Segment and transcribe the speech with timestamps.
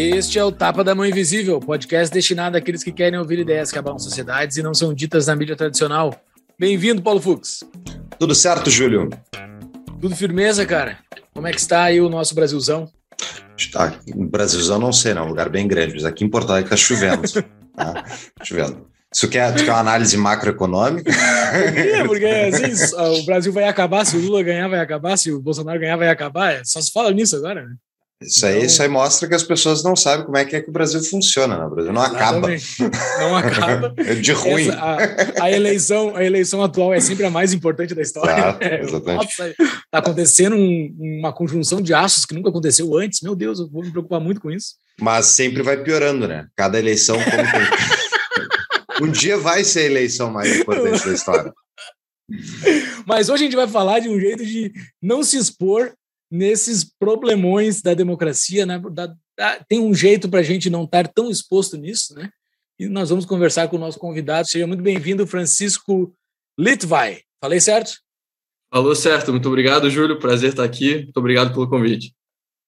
[0.00, 3.78] Este é o Tapa da Mão Invisível, podcast destinado àqueles que querem ouvir ideias que
[3.80, 6.14] abalam sociedades e não são ditas na mídia tradicional.
[6.56, 7.64] Bem-vindo, Paulo Fux.
[8.16, 9.10] Tudo certo, Júlio?
[10.00, 10.98] Tudo firmeza, cara?
[11.34, 12.88] Como é que está aí o nosso Brasilzão?
[13.56, 16.76] Está, Brasilzão não sei, não, um lugar bem grande, mas aqui em Porto Alegre está
[16.76, 17.22] chovendo.
[17.74, 18.04] tá?
[18.44, 18.86] Chovendo.
[19.12, 21.10] Isso quer, quer uma análise macroeconômica?
[21.12, 25.40] Por Porque assim, o Brasil vai acabar, se o Lula ganhar, vai acabar, se o
[25.40, 26.64] Bolsonaro ganhar, vai acabar.
[26.64, 27.74] Só se fala nisso agora, né?
[28.20, 30.68] Isso aí, isso aí mostra que as pessoas não sabem como é que é que
[30.68, 31.56] o Brasil funciona.
[31.56, 31.64] Né?
[31.66, 32.82] O Brasil não exatamente.
[32.82, 33.20] acaba.
[33.20, 33.94] Não acaba.
[34.02, 34.68] é de ruim.
[34.68, 38.28] Essa, a, a, eleição, a eleição atual é sempre a mais importante da história.
[38.58, 39.28] Tá, exatamente.
[39.28, 43.20] Está acontecendo um, uma conjunção de aços que nunca aconteceu antes.
[43.20, 44.74] Meu Deus, eu vou me preocupar muito com isso.
[45.00, 46.46] Mas sempre vai piorando, né?
[46.56, 51.52] Cada eleição como um dia vai ser a eleição mais importante da história.
[53.06, 55.92] Mas hoje a gente vai falar de um jeito de não se expor
[56.30, 58.78] nesses problemões da democracia, né?
[58.92, 62.30] Da, da, tem um jeito para a gente não estar tão exposto nisso, né?
[62.78, 64.48] E nós vamos conversar com o nosso convidado.
[64.48, 66.14] Seja muito bem-vindo, Francisco
[66.58, 67.22] Litvai.
[67.40, 67.98] Falei certo?
[68.72, 69.32] Falou certo.
[69.32, 70.18] Muito obrigado, Júlio.
[70.18, 71.02] Prazer estar aqui.
[71.04, 72.14] Muito obrigado pelo convite.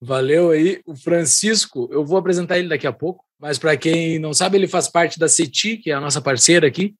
[0.02, 0.80] Valeu aí.
[0.86, 4.66] O Francisco, eu vou apresentar ele daqui a pouco, mas para quem não sabe, ele
[4.66, 6.94] faz parte da CETI, que é a nossa parceira aqui,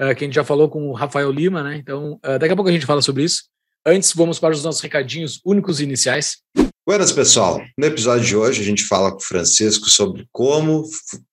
[0.00, 1.76] uh, que a gente já falou com o Rafael Lima, né?
[1.76, 3.44] Então, uh, daqui a pouco a gente fala sobre isso.
[3.88, 6.38] Antes, vamos para os nossos recadinhos únicos iniciais.
[6.84, 7.62] Buenas, pessoal.
[7.78, 10.82] No episódio de hoje, a gente fala com o Francisco sobre como,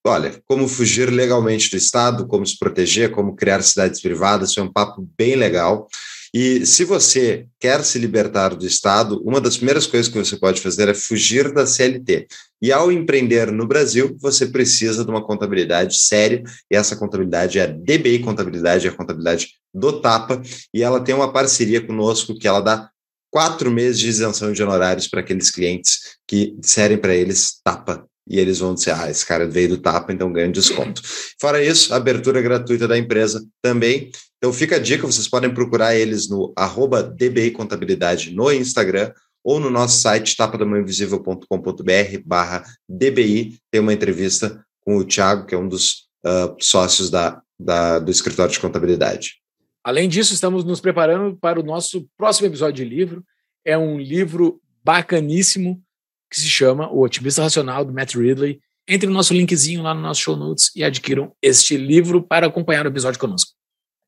[0.06, 4.54] olha, como fugir legalmente do Estado, como se proteger, como criar cidades privadas.
[4.54, 5.88] Foi um papo bem legal.
[6.36, 10.60] E se você quer se libertar do Estado, uma das primeiras coisas que você pode
[10.60, 12.26] fazer é fugir da CLT.
[12.60, 17.62] E ao empreender no Brasil, você precisa de uma contabilidade séria, e essa contabilidade é
[17.62, 20.42] a DBI Contabilidade, é a contabilidade do Tapa,
[20.74, 22.90] e ela tem uma parceria conosco que ela dá
[23.30, 28.38] quatro meses de isenção de honorários para aqueles clientes que disserem para eles Tapa e
[28.38, 31.02] eles vão dizer, ah, esse cara veio do Tapa, então ganha desconto.
[31.40, 34.10] Fora isso, abertura gratuita da empresa também.
[34.38, 39.60] Então fica a dica, vocês podem procurar eles no arroba DBI Contabilidade no Instagram ou
[39.60, 43.58] no nosso site tapadamãoinvisível.com.br barra DBI.
[43.70, 48.10] Tem uma entrevista com o Thiago, que é um dos uh, sócios da, da, do
[48.10, 49.34] escritório de contabilidade.
[49.82, 53.22] Além disso, estamos nos preparando para o nosso próximo episódio de livro.
[53.64, 55.82] É um livro bacaníssimo
[56.30, 58.60] que se chama O Otimista Racional, do Matt Ridley.
[58.86, 62.84] Entre no nosso linkzinho lá no nosso show notes e adquiram este livro para acompanhar
[62.84, 63.52] o episódio conosco.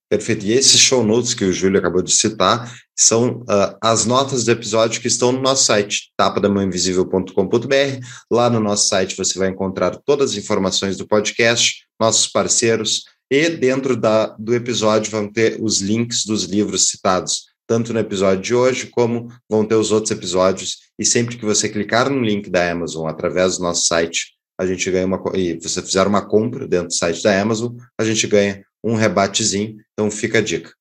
[0.08, 0.46] Perfeito.
[0.46, 4.52] E esses show notes que o Júlio acabou de citar são uh, as notas do
[4.52, 8.06] episódio que estão no nosso site, tapadamãoinvisível.com.br.
[8.30, 13.48] Lá no nosso site você vai encontrar todas as informações do podcast, nossos parceiros, e
[13.50, 18.54] dentro da, do episódio vão ter os links dos livros citados tanto no episódio de
[18.54, 20.85] hoje, como vão ter os outros episódios.
[20.98, 24.90] E sempre que você clicar no link da Amazon através do nosso site, a gente
[24.90, 25.20] ganha uma.
[25.34, 29.76] E você fizer uma compra dentro do site da Amazon, a gente ganha um rebatezinho.
[29.92, 30.72] Então fica a dica.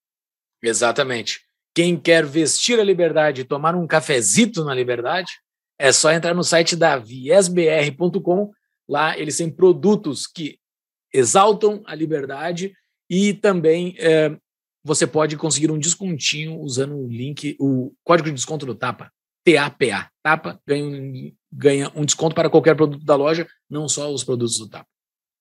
[0.64, 1.42] Exatamente.
[1.74, 5.32] Quem quer vestir a liberdade e tomar um cafezito na liberdade,
[5.78, 8.52] é só entrar no site da viesbr.com.
[8.88, 10.58] Lá eles têm produtos que
[11.14, 12.74] exaltam a liberdade
[13.10, 14.36] e também é,
[14.84, 19.12] você pode conseguir um descontinho usando o link, o código de desconto do Tapa,
[19.46, 20.10] TAPA.
[20.24, 24.58] Tapa ganha um, ganha um desconto para qualquer produto da loja, não só os produtos
[24.58, 24.88] do Tapa.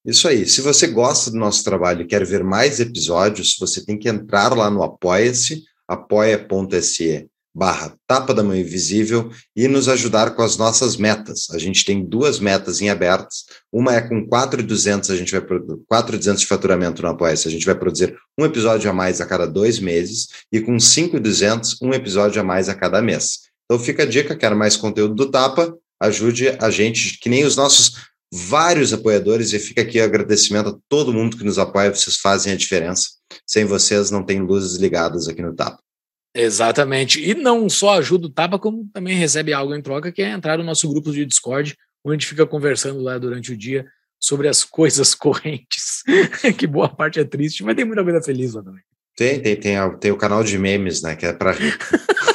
[0.05, 0.47] Isso aí.
[0.47, 4.55] Se você gosta do nosso trabalho e quer ver mais episódios, você tem que entrar
[4.55, 10.97] lá no Apoia-se, apoia.se barra Tapa da Mão Invisível e nos ajudar com as nossas
[10.97, 11.49] metas.
[11.53, 13.45] A gente tem duas metas em abertas.
[13.73, 17.77] Uma é com 4,200, a gente vai 4,200 de faturamento no apoia a gente vai
[17.77, 22.45] produzir um episódio a mais a cada dois meses e com 5,200, um episódio a
[22.45, 23.54] mais a cada mês.
[23.65, 27.57] Então fica a dica, quer mais conteúdo do Tapa, ajude a gente, que nem os
[27.57, 27.95] nossos
[28.33, 32.53] vários apoiadores, e fica aqui o agradecimento a todo mundo que nos apoia, vocês fazem
[32.53, 33.11] a diferença.
[33.47, 35.79] Sem vocês não tem luzes ligadas aqui no Tapa.
[36.35, 37.23] Exatamente.
[37.25, 40.59] E não só ajuda o Tapa, como também recebe algo em troca, que é entrar
[40.59, 43.87] no nosso grupo de Discord, onde a gente fica conversando lá durante o dia
[44.21, 46.03] sobre as coisas correntes,
[46.59, 48.83] que boa parte é triste, mas tem muita coisa feliz lá também.
[49.17, 51.79] Tem, tem, tem, tem o canal de memes, né, que é para rir.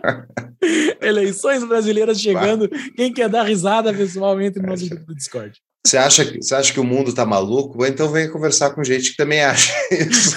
[1.00, 2.68] Eleições brasileiras chegando.
[2.96, 5.58] Quem quer dar risada, pessoal, entre no nosso grupo do Discord.
[5.86, 7.84] Você acha, você acha que o mundo está maluco?
[7.86, 10.36] Então venha conversar com gente que também acha isso.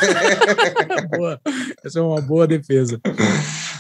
[1.18, 1.40] boa.
[1.84, 3.00] Essa é uma boa defesa.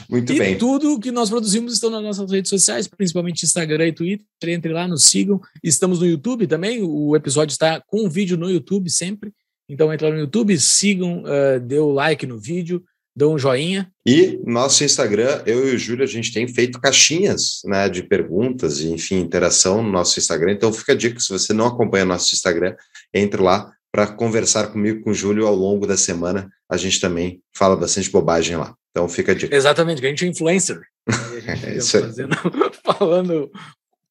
[0.09, 0.57] Muito e bem.
[0.57, 4.25] tudo que nós produzimos estão nas nossas redes sociais, principalmente Instagram e Twitter.
[4.43, 5.39] Entre lá, nos sigam.
[5.63, 6.83] Estamos no YouTube também.
[6.83, 9.31] O episódio está com vídeo no YouTube sempre.
[9.69, 12.83] Então entre lá no YouTube, sigam, uh, dê o like no vídeo,
[13.15, 13.91] dão um joinha.
[14.05, 18.79] E nosso Instagram, eu e o Júlio, a gente tem feito caixinhas né, de perguntas
[18.79, 20.53] e, enfim, interação no nosso Instagram.
[20.53, 22.75] Então fica a dica, se você não acompanha nosso Instagram,
[23.13, 26.49] entre lá para conversar comigo com o Júlio ao longo da semana.
[26.67, 28.73] A gente também fala bastante bobagem lá.
[28.89, 29.55] Então fica a dica.
[29.55, 30.81] Exatamente, a gente é influencer.
[31.63, 32.03] é isso aí.
[32.03, 32.35] Fazendo,
[32.83, 33.51] falando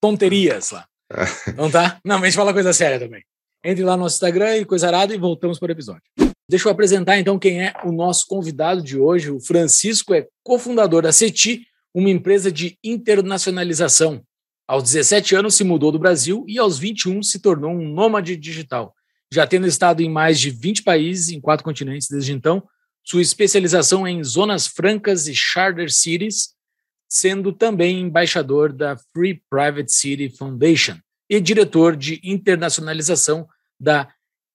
[0.00, 0.86] tonterias lá.
[1.56, 1.98] Não tá?
[2.04, 3.24] Não, mas a gente fala coisa séria também.
[3.64, 6.02] Entre lá no nosso Instagram e coisa arada e voltamos para o episódio.
[6.52, 9.30] Deixa eu apresentar então quem é o nosso convidado de hoje.
[9.30, 14.22] O Francisco é cofundador da CETI, uma empresa de internacionalização.
[14.68, 18.94] Aos 17 anos se mudou do Brasil e aos 21 se tornou um nômade digital.
[19.32, 22.62] Já tendo estado em mais de 20 países em quatro continentes desde então,
[23.02, 26.50] sua especialização é em zonas francas e charter cities,
[27.08, 30.98] sendo também embaixador da Free Private City Foundation
[31.30, 33.48] e diretor de internacionalização
[33.80, 34.06] da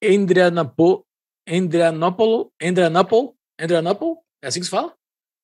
[0.04, 1.07] Adrianople,
[1.48, 4.94] Adrianople, Adrianople, Adrianople, é assim que se fala?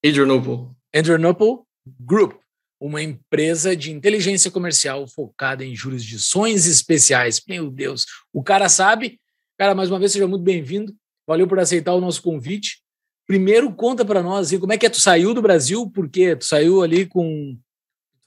[0.05, 0.69] Adrianople.
[0.93, 1.59] Adrianople
[1.99, 2.33] Group,
[2.79, 7.41] uma empresa de inteligência comercial focada em jurisdições especiais.
[7.47, 9.19] Meu Deus, o cara sabe.
[9.57, 10.93] Cara, mais uma vez, seja muito bem-vindo.
[11.27, 12.81] Valeu por aceitar o nosso convite.
[13.25, 16.43] Primeiro, conta para nós assim, como é que é, tu saiu do Brasil, porque tu
[16.43, 17.57] saiu ali com,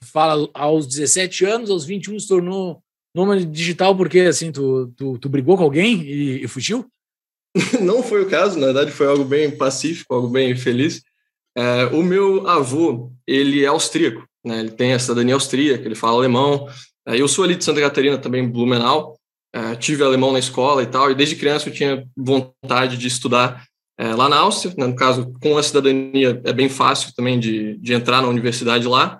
[0.03, 2.81] fala, aos 17 anos, aos 21 se tornou
[3.13, 6.85] nômade digital porque, assim, tu, tu, tu brigou com alguém e, e, fugiu?
[7.81, 11.01] Não foi o caso, na verdade foi algo bem pacífico, algo bem feliz.
[11.55, 14.59] É, o meu avô, ele é austríaco, né?
[14.59, 16.67] ele tem a cidadania austríaca, ele fala alemão.
[17.07, 19.17] É, eu sou ali de Santa Catarina, também Blumenau,
[19.53, 23.65] é, tive alemão na escola e tal, e desde criança eu tinha vontade de estudar
[23.97, 24.85] é, lá na Áustria, né?
[24.85, 29.19] no caso, com a cidadania é bem fácil também de, de entrar na universidade lá,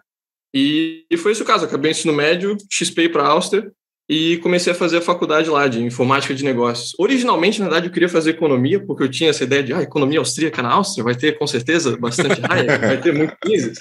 [0.53, 3.71] e, e foi esse o caso, acabei o ensino médio, XP para a Áustria,
[4.09, 6.93] e comecei a fazer a faculdade lá de informática de negócios.
[6.97, 10.19] Originalmente, na verdade, eu queria fazer economia, porque eu tinha essa ideia de ah, economia
[10.19, 13.79] austríaca na Áustria, vai ter com certeza bastante raia, vai ter muito business.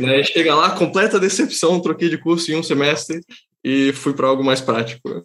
[0.00, 0.22] né?
[0.22, 3.20] Chega lá, completa decepção, troquei de curso em um semestre
[3.64, 5.22] e fui para algo mais prático.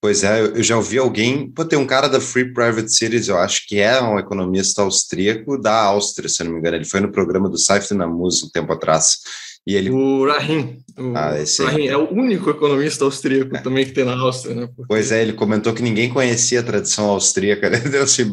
[0.00, 1.50] Pois é, eu já ouvi alguém.
[1.50, 5.56] Pô, tem um cara da Free Private Cities, eu acho que é um economista austríaco
[5.56, 6.76] da Áustria, se não me engano.
[6.76, 9.20] Ele foi no programa do Saif Namuz um tempo atrás.
[9.66, 9.90] E ele...
[9.90, 10.78] O Rahim.
[10.96, 11.34] O ah,
[11.64, 13.60] Rahim é o único economista austríaco é.
[13.60, 14.66] também que tem na Áustria, né?
[14.66, 14.84] Porque...
[14.86, 17.80] Pois é, ele comentou que ninguém conhecia a tradição austríaca, né?
[17.80, 18.24] Deus se,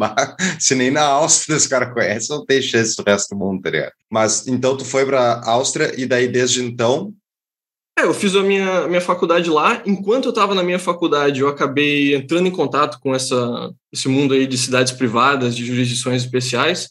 [0.60, 3.70] se nem na Áustria os caras conhecem, não tem chance do resto do mundo, tá
[3.72, 3.94] ligado?
[4.10, 7.14] Mas então tu foi para Áustria e daí desde então
[7.98, 9.82] é, eu fiz a minha, minha faculdade lá.
[9.86, 14.34] Enquanto eu estava na minha faculdade, eu acabei entrando em contato com essa, esse mundo
[14.34, 16.90] aí de cidades privadas, de jurisdições especiais.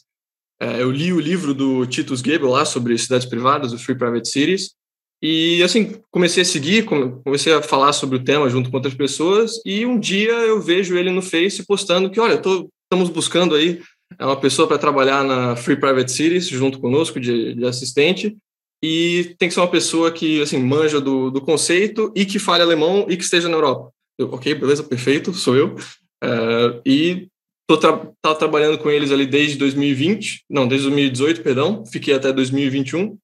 [0.61, 4.29] É, eu li o livro do Titus Gebel lá sobre cidades privadas, o Free Private
[4.29, 4.75] Cities,
[5.19, 9.59] e assim, comecei a seguir, comecei a falar sobre o tema junto com outras pessoas,
[9.65, 13.81] e um dia eu vejo ele no Face postando que, olha, tô, estamos buscando aí
[14.19, 18.37] é uma pessoa para trabalhar na Free Private Cities junto conosco de, de, assistente,
[18.83, 22.61] e tem que ser uma pessoa que, assim, manja do, do conceito e que fale
[22.61, 23.91] alemão e que esteja na Europa.
[24.17, 25.75] Eu, ok, beleza, perfeito, sou eu.
[26.23, 27.30] Uh, e
[27.71, 33.17] Tô tra trabalhando com eles ali desde 2020, não, desde 2018, perdão, fiquei até 2021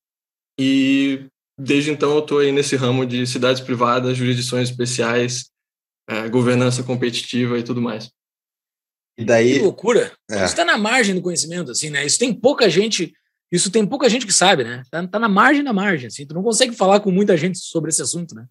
[0.57, 1.27] e
[1.59, 5.49] desde então eu estou aí nesse ramo de cidades privadas, jurisdições especiais,
[6.07, 8.09] é, governança competitiva e tudo mais.
[9.17, 10.13] E daí que loucura!
[10.31, 10.35] É.
[10.35, 12.05] Isso está na margem do conhecimento, assim, né?
[12.05, 13.11] Isso tem pouca gente,
[13.51, 14.81] isso tem pouca gente que sabe, né?
[14.89, 16.25] Tá, tá na margem da margem, assim.
[16.25, 18.45] Tu não consegue falar com muita gente sobre esse assunto, né?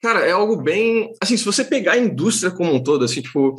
[0.00, 1.12] Cara, é algo bem.
[1.20, 3.56] Assim, se você pegar a indústria como um todo, assim, tipo,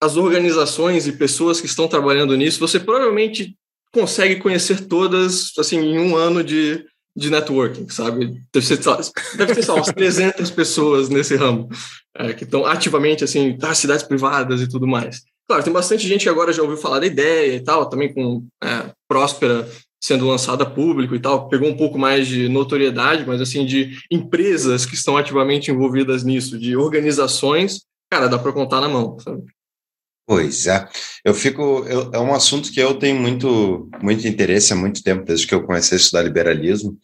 [0.00, 3.56] as organizações e pessoas que estão trabalhando nisso, você provavelmente
[3.92, 6.84] consegue conhecer todas assim em um ano de,
[7.16, 8.42] de networking, sabe?
[8.52, 8.78] Deve, ser,
[9.36, 11.68] deve ter só umas 300 pessoas nesse ramo
[12.16, 15.22] é, que estão ativamente assim, das cidades privadas e tudo mais.
[15.46, 18.46] Claro, tem bastante gente que agora já ouviu falar da ideia e tal, também com
[18.62, 19.68] é, Próspera
[20.02, 23.96] sendo lançada a público e tal, pegou um pouco mais de notoriedade, mas assim, de
[24.10, 29.44] empresas que estão ativamente envolvidas nisso, de organizações, cara, dá para contar na mão, sabe?
[30.32, 30.88] Pois é,
[31.26, 31.84] eu fico.
[31.86, 35.54] Eu, é um assunto que eu tenho muito, muito interesse há muito tempo, desde que
[35.54, 36.96] eu comecei a estudar liberalismo,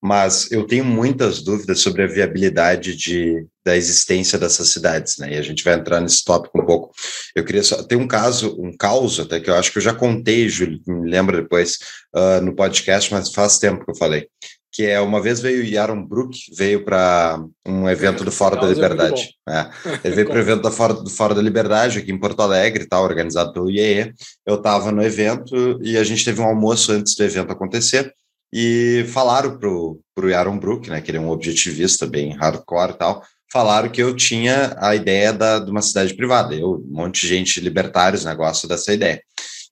[0.00, 5.32] mas eu tenho muitas dúvidas sobre a viabilidade de, da existência dessas cidades, né?
[5.32, 6.92] E a gente vai entrar nesse tópico um pouco.
[7.34, 7.82] Eu queria só.
[7.82, 11.10] Tem um caso, um caos até que eu acho que eu já contei, Júlio, me
[11.10, 11.78] lembra depois
[12.14, 14.28] uh, no podcast, mas faz tempo que eu falei
[14.76, 18.66] que é uma vez veio o Yaron Brook, veio para um evento do Fora da
[18.66, 19.30] é Liberdade.
[19.48, 19.70] É,
[20.04, 22.86] ele veio para o evento do Fora, do Fora da Liberdade, aqui em Porto Alegre,
[22.86, 24.12] tá, organizado pelo IEE.
[24.46, 28.12] Eu estava no evento e a gente teve um almoço antes do evento acontecer
[28.52, 32.98] e falaram para o Yaron Brook, né, que ele é um objetivista bem hardcore e
[32.98, 36.54] tal, falaram que eu tinha a ideia da, de uma cidade privada.
[36.54, 39.22] Eu, um monte de gente libertários, né, gosta dessa ideia.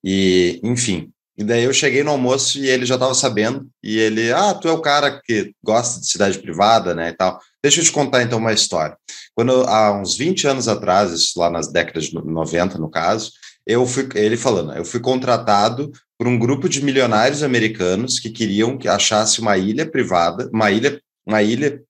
[0.03, 3.67] E, enfim, E daí eu cheguei no almoço e ele já estava sabendo.
[3.83, 7.41] E ele, ah, tu é o cara que gosta de cidade privada, né, e tal.
[7.63, 8.97] Deixa eu te contar então uma história.
[9.35, 13.33] Quando há uns 20 anos atrás, isso lá nas décadas de 90, no caso,
[13.67, 18.79] eu fui, ele falando, eu fui contratado por um grupo de milionários americanos que queriam
[18.79, 21.83] que achasse uma ilha privada, uma ilha, uma ilha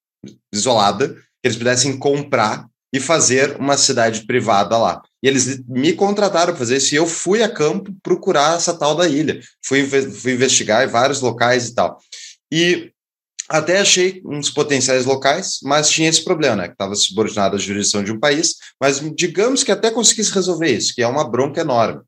[0.52, 5.02] isolada, que eles pudessem comprar e fazer uma cidade privada lá.
[5.24, 8.94] E eles me contrataram para fazer isso e eu fui a campo procurar essa tal
[8.94, 9.40] da ilha.
[9.64, 11.98] Fui, fui investigar em vários locais e tal.
[12.52, 12.92] E
[13.48, 16.66] até achei uns potenciais locais, mas tinha esse problema, né?
[16.66, 20.94] Que estava subordinado à jurisdição de um país, mas digamos que até conseguisse resolver isso,
[20.94, 22.02] que é uma bronca enorme.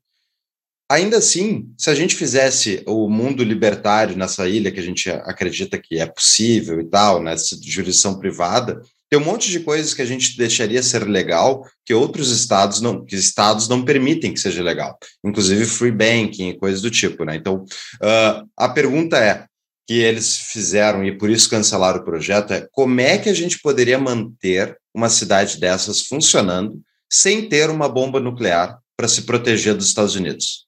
[0.87, 5.79] Ainda assim, se a gente fizesse o mundo libertário nessa ilha, que a gente acredita
[5.79, 10.05] que é possível e tal, né, jurisdição privada, tem um monte de coisas que a
[10.05, 14.97] gente deixaria ser legal que outros estados não, que estados não permitem que seja legal,
[15.23, 17.35] inclusive free banking e coisas do tipo, né?
[17.35, 17.63] Então,
[18.01, 19.45] uh, a pergunta é
[19.87, 23.59] que eles fizeram e por isso cancelaram o projeto é como é que a gente
[23.59, 29.87] poderia manter uma cidade dessas funcionando sem ter uma bomba nuclear para se proteger dos
[29.87, 30.66] Estados Unidos?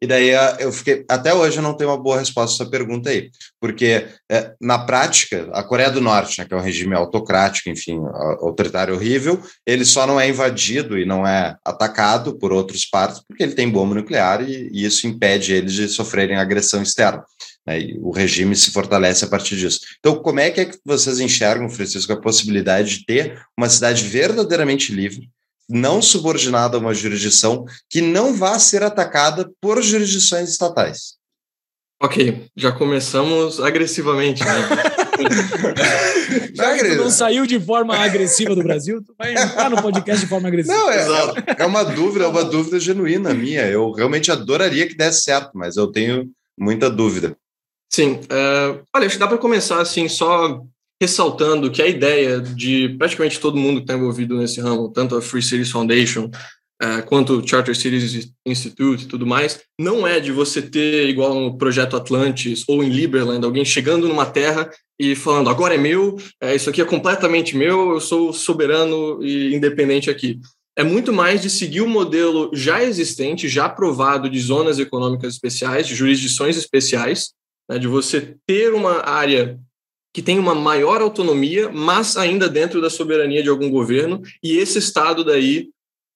[0.00, 2.70] E daí ah, eu fiquei, até hoje eu não tenho uma boa resposta a essa
[2.70, 6.94] pergunta aí, porque é, na prática, a Coreia do Norte, né, que é um regime
[6.94, 7.98] autocrático, enfim,
[8.40, 13.42] autoritário horrível, ele só não é invadido e não é atacado por outros partes porque
[13.42, 17.24] ele tem bomba nuclear e, e isso impede eles de sofrerem agressão externa.
[17.66, 19.80] Né, e o regime se fortalece a partir disso.
[19.98, 24.04] Então, como é que, é que vocês enxergam, Francisco, a possibilidade de ter uma cidade
[24.04, 25.28] verdadeiramente livre,
[25.68, 31.18] não subordinada a uma jurisdição que não vá ser atacada por jurisdições estatais.
[32.00, 34.44] Ok, já começamos agressivamente.
[34.44, 34.52] Né?
[36.54, 40.28] já que não saiu de forma agressiva do Brasil, tu vai entrar no podcast de
[40.28, 40.76] forma agressiva.
[40.76, 41.04] Não, é,
[41.58, 43.66] é uma dúvida, é uma dúvida genuína minha.
[43.66, 47.36] Eu realmente adoraria que desse certo, mas eu tenho muita dúvida.
[47.90, 50.62] Sim, uh, olha, acho que dá para começar assim, só
[51.00, 55.22] ressaltando que a ideia de praticamente todo mundo que está envolvido nesse ramo, tanto a
[55.22, 56.30] Free Cities Foundation
[56.82, 61.34] uh, quanto o Charter Cities Institute e tudo mais, não é de você ter, igual
[61.34, 66.16] no Projeto Atlantis ou em Liberland, alguém chegando numa terra e falando, agora é meu,
[66.40, 70.40] é, isso aqui é completamente meu, eu sou soberano e independente aqui.
[70.76, 75.86] É muito mais de seguir o modelo já existente, já aprovado de zonas econômicas especiais,
[75.86, 77.32] de jurisdições especiais,
[77.68, 79.58] né, de você ter uma área
[80.18, 84.76] que tem uma maior autonomia, mas ainda dentro da soberania de algum governo, e esse
[84.76, 85.70] Estado daí,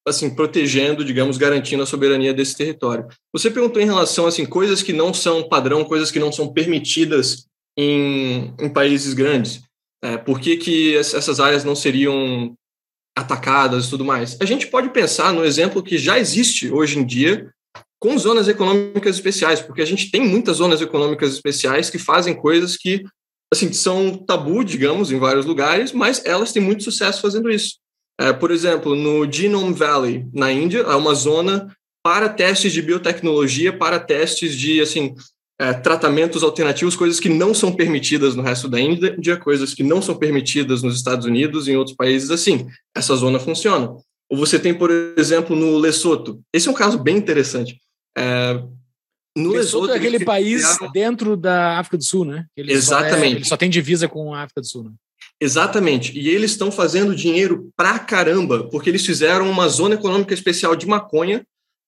[0.04, 3.06] assim, protegendo, digamos, garantindo a soberania desse território.
[3.32, 7.46] Você perguntou em relação, assim, coisas que não são padrão, coisas que não são permitidas
[7.78, 9.62] em, em países grandes.
[10.02, 12.56] É, por que, que essas áreas não seriam
[13.16, 14.36] atacadas e tudo mais?
[14.40, 17.52] A gente pode pensar no exemplo que já existe hoje em dia
[18.00, 22.76] com zonas econômicas especiais, porque a gente tem muitas zonas econômicas especiais que fazem coisas
[22.76, 23.04] que
[23.52, 27.76] assim, são tabu, digamos, em vários lugares, mas elas têm muito sucesso fazendo isso.
[28.18, 31.70] É, por exemplo, no Genome Valley, na Índia, é uma zona
[32.02, 35.14] para testes de biotecnologia, para testes de, assim,
[35.60, 40.00] é, tratamentos alternativos, coisas que não são permitidas no resto da Índia, coisas que não
[40.00, 42.66] são permitidas nos Estados Unidos e em outros países assim.
[42.96, 43.94] Essa zona funciona.
[44.30, 46.40] Ou você tem, por exemplo, no Lesoto.
[46.52, 47.78] Esse é um caso bem interessante.
[48.16, 48.62] É,
[49.36, 50.92] no Lesoto é aquele país criaram...
[50.92, 52.46] dentro da África do Sul, né?
[52.56, 53.18] Ele Exatamente.
[53.18, 54.92] Só, é, ele só tem divisa com a África do Sul, né?
[55.40, 56.16] Exatamente.
[56.16, 60.86] E eles estão fazendo dinheiro pra caramba, porque eles fizeram uma zona econômica especial de
[60.86, 61.44] maconha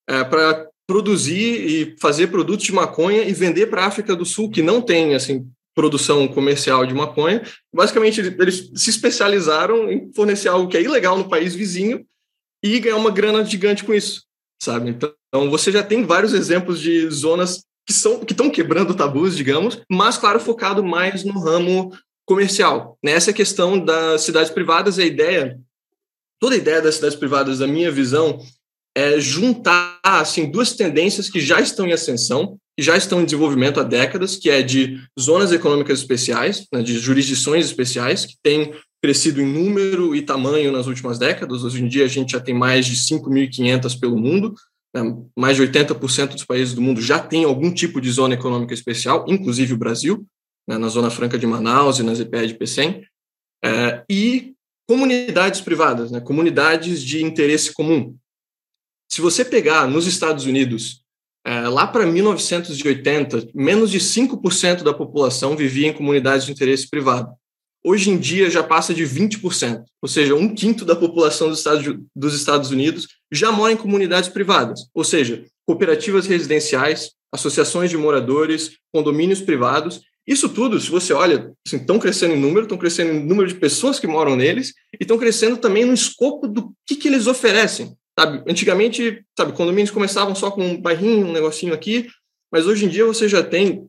[0.08, 4.50] é, para produzir e fazer produtos de maconha e vender para a África do Sul,
[4.50, 7.42] que não tem assim produção comercial de maconha.
[7.72, 12.06] Basicamente, eles se especializaram em fornecer algo que é ilegal no país vizinho
[12.62, 14.22] e ganhar uma grana gigante com isso,
[14.62, 14.90] sabe?
[14.90, 19.36] Então, então, você já tem vários exemplos de zonas que são que estão quebrando tabus,
[19.36, 21.92] digamos, mas claro, focado mais no ramo
[22.24, 22.96] comercial.
[23.02, 25.58] Nessa questão das cidades privadas, a ideia,
[26.40, 28.38] toda a ideia das cidades privadas, da minha visão,
[28.96, 33.80] é juntar assim duas tendências que já estão em ascensão, que já estão em desenvolvimento
[33.80, 38.72] há décadas, que é de zonas econômicas especiais, né, de jurisdições especiais, que têm
[39.02, 41.64] crescido em número e tamanho nas últimas décadas.
[41.64, 44.54] Hoje em dia a gente já tem mais de 5.500 pelo mundo, né,
[45.36, 49.24] mais de 80% dos países do mundo já tem algum tipo de zona econômica especial,
[49.28, 50.26] inclusive o Brasil,
[50.68, 53.02] né, na Zona Franca de Manaus e nas EPE de PECEM,
[53.64, 54.54] é, e
[54.88, 58.16] comunidades privadas, né, comunidades de interesse comum.
[59.10, 61.02] Se você pegar nos Estados Unidos,
[61.46, 67.34] é, lá para 1980, menos de 5% da população vivia em comunidades de interesse privado
[67.84, 71.84] hoje em dia já passa de 20%, ou seja, um quinto da população dos Estados,
[72.16, 78.78] dos Estados Unidos já mora em comunidades privadas, ou seja, cooperativas residenciais, associações de moradores,
[78.92, 80.02] condomínios privados.
[80.26, 83.54] Isso tudo, se você olha, estão assim, crescendo em número, estão crescendo em número de
[83.54, 87.94] pessoas que moram neles e estão crescendo também no escopo do que, que eles oferecem.
[88.18, 88.48] Sabe?
[88.50, 92.08] Antigamente, sabe, condomínios começavam só com um bairrinho, um negocinho aqui,
[92.52, 93.86] mas hoje em dia você já tem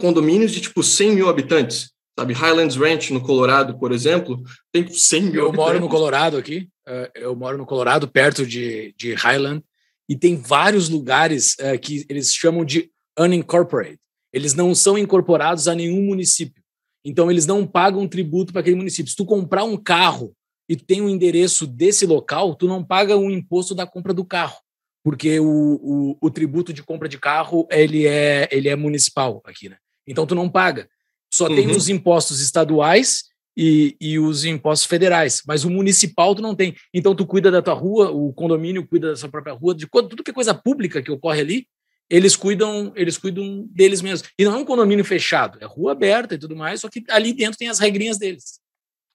[0.00, 1.90] condomínios de tipo 100 mil habitantes.
[2.18, 6.68] Sabe, Highlands Ranch, no Colorado, por exemplo, tem 100 mil Eu moro no Colorado aqui,
[6.84, 9.62] eh, eu moro no Colorado, perto de, de Highland,
[10.08, 14.00] e tem vários lugares uh, que eles chamam de unincorporated.
[14.32, 16.60] Eles não são incorporados a nenhum município.
[17.04, 19.10] Então, eles não pagam tributo para aquele município.
[19.10, 20.34] Se tu comprar um carro
[20.68, 24.56] e tem um endereço desse local, tu não paga o imposto da compra do carro,
[25.04, 29.68] porque o, o, o tributo de compra de carro ele é, ele é municipal aqui,
[29.68, 29.76] né?
[30.04, 30.88] Então, tu não paga.
[31.32, 31.54] Só uhum.
[31.54, 33.24] tem os impostos estaduais
[33.56, 36.74] e, e, os impostos federais, mas o municipal tu não tem.
[36.94, 40.22] Então tu cuida da tua rua, o condomínio cuida da sua própria rua, de tudo
[40.22, 41.66] que é coisa pública que ocorre ali,
[42.08, 44.28] eles cuidam, eles cuidam deles mesmos.
[44.38, 47.32] E não é um condomínio fechado, é rua aberta e tudo mais, só que ali
[47.32, 48.60] dentro tem as regrinhas deles.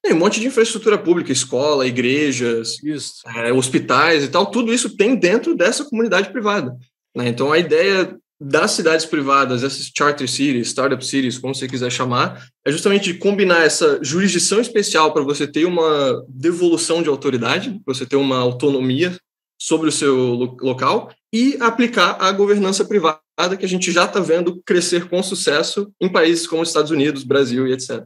[0.03, 2.77] Tem um monte de infraestrutura pública, escola, igrejas,
[3.38, 6.77] é, hospitais e tal, tudo isso tem dentro dessa comunidade privada.
[7.15, 7.29] Né?
[7.29, 12.45] Então a ideia das cidades privadas, essas charter cities, startup cities, como você quiser chamar,
[12.65, 18.17] é justamente combinar essa jurisdição especial para você ter uma devolução de autoridade, você ter
[18.17, 19.17] uma autonomia
[19.57, 23.21] sobre o seu local e aplicar a governança privada
[23.57, 27.65] que a gente já está vendo crescer com sucesso em países como Estados Unidos, Brasil
[27.65, 28.03] e etc.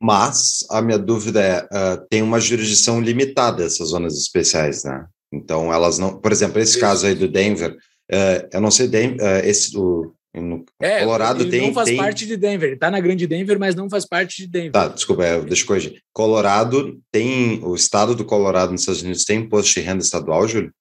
[0.00, 5.04] Mas a minha dúvida é, uh, tem uma jurisdição limitada essas zonas especiais, né?
[5.32, 6.80] Então elas não, por exemplo, esse Isso.
[6.80, 7.76] caso aí do Denver,
[8.10, 11.66] Uh, eu não sei, uh, esse do no é, Colorado ele tem.
[11.66, 11.96] não faz tem...
[11.96, 12.68] parte de Denver.
[12.68, 14.72] Ele está na Grande Denver, mas não faz parte de Denver.
[14.72, 16.02] Tá, desculpa, é, deixa eu corrigir.
[16.12, 17.62] Colorado tem.
[17.64, 20.72] O estado do Colorado nos Estados Unidos tem imposto de renda estadual, Júlio?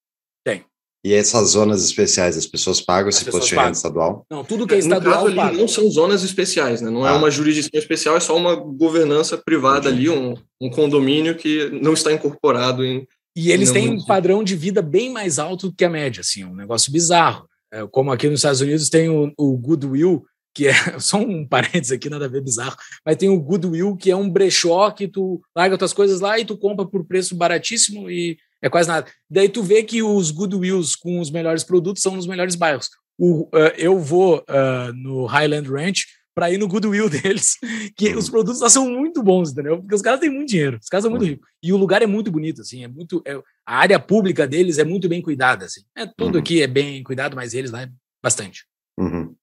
[0.45, 0.63] Tem.
[1.05, 4.25] E essas zonas especiais, as pessoas pagam as esse imposto de renda estadual?
[4.29, 5.29] Não, tudo que é estadual.
[5.29, 6.89] No caso, ali, não são zonas especiais, né?
[6.89, 7.13] Não é ah.
[7.13, 10.09] é uma jurisdição especial, é só uma governança privada Entendi.
[10.09, 13.07] ali, um, um condomínio que não está incorporado em,
[13.37, 16.55] e eles têm um padrão de vida bem mais alto que a média, assim, um
[16.55, 17.47] negócio bizarro.
[17.71, 21.91] É, como aqui nos Estados Unidos tem o, o Goodwill, que é só um parênteses
[21.91, 25.39] aqui, nada a ver bizarro, mas tem o Goodwill, que é um brechó que tu
[25.55, 29.05] larga tuas coisas lá e tu compra por preço baratíssimo e é quase nada.
[29.29, 32.89] Daí tu vê que os Goodwills com os melhores produtos são nos melhores bairros.
[33.19, 36.05] O, uh, eu vou uh, no Highland Ranch
[36.37, 37.57] para ir no Goodwill deles,
[37.95, 39.79] que os produtos lá são muito bons, entendeu?
[39.79, 41.49] Porque os caras têm muito dinheiro, os caras são muito ricos.
[41.63, 43.23] E o lugar é muito bonito, assim, é muito.
[43.25, 43.33] É,
[43.65, 45.81] a área pública deles é muito bem cuidada, assim.
[45.97, 46.41] É, tudo uhum.
[46.41, 47.89] aqui é bem cuidado, mas eles lá é
[48.23, 48.67] bastante.
[48.99, 49.33] Uhum.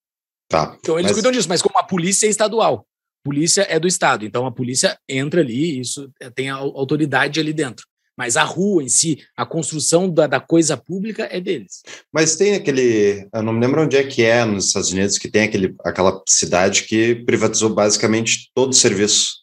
[0.49, 0.77] Tá.
[0.79, 1.15] Então eles mas...
[1.15, 2.87] cuidam disso, mas como a polícia é estadual,
[3.25, 7.53] polícia é do estado, então a polícia entra ali, isso é, tem a autoridade ali
[7.53, 7.85] dentro.
[8.17, 11.83] Mas a rua em si, a construção da, da, coisa pública é deles.
[12.13, 13.29] Mas tem aquele.
[13.33, 16.23] Eu não me lembro onde é que é nos Estados Unidos, que tem aquele, aquela
[16.29, 19.39] cidade que privatizou basicamente todo o serviço,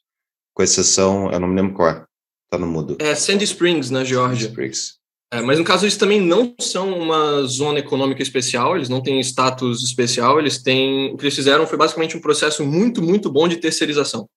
[0.54, 1.30] com exceção.
[1.32, 2.06] Eu não me lembro qual é.
[2.50, 2.98] Tá no mudo.
[3.00, 4.48] É Sandy Springs, na Geórgia.
[4.50, 5.00] Springs.
[5.34, 9.22] É, mas no caso, eles também não são uma zona econômica especial, eles não têm
[9.22, 11.14] status especial, eles têm.
[11.14, 14.28] O que eles fizeram foi basicamente um processo muito, muito bom de terceirização.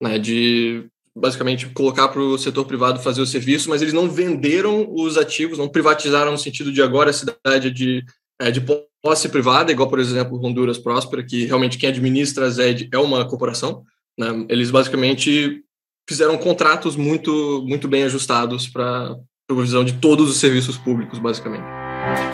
[0.00, 0.86] Né, de
[1.16, 5.58] basicamente colocar para o setor privado fazer o serviço, mas eles não venderam os ativos,
[5.58, 8.04] não privatizaram no sentido de agora a cidade é de,
[8.38, 8.60] é, de
[9.02, 13.26] posse privada, igual, por exemplo, Honduras Próspera, que realmente quem administra a ZED é uma
[13.26, 13.82] corporação.
[14.18, 14.46] Né?
[14.50, 15.62] Eles basicamente
[16.06, 19.16] fizeram contratos muito, muito bem ajustados para
[19.48, 21.64] provisão de todos os serviços públicos, basicamente.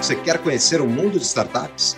[0.01, 1.97] Você quer conhecer o mundo de startups?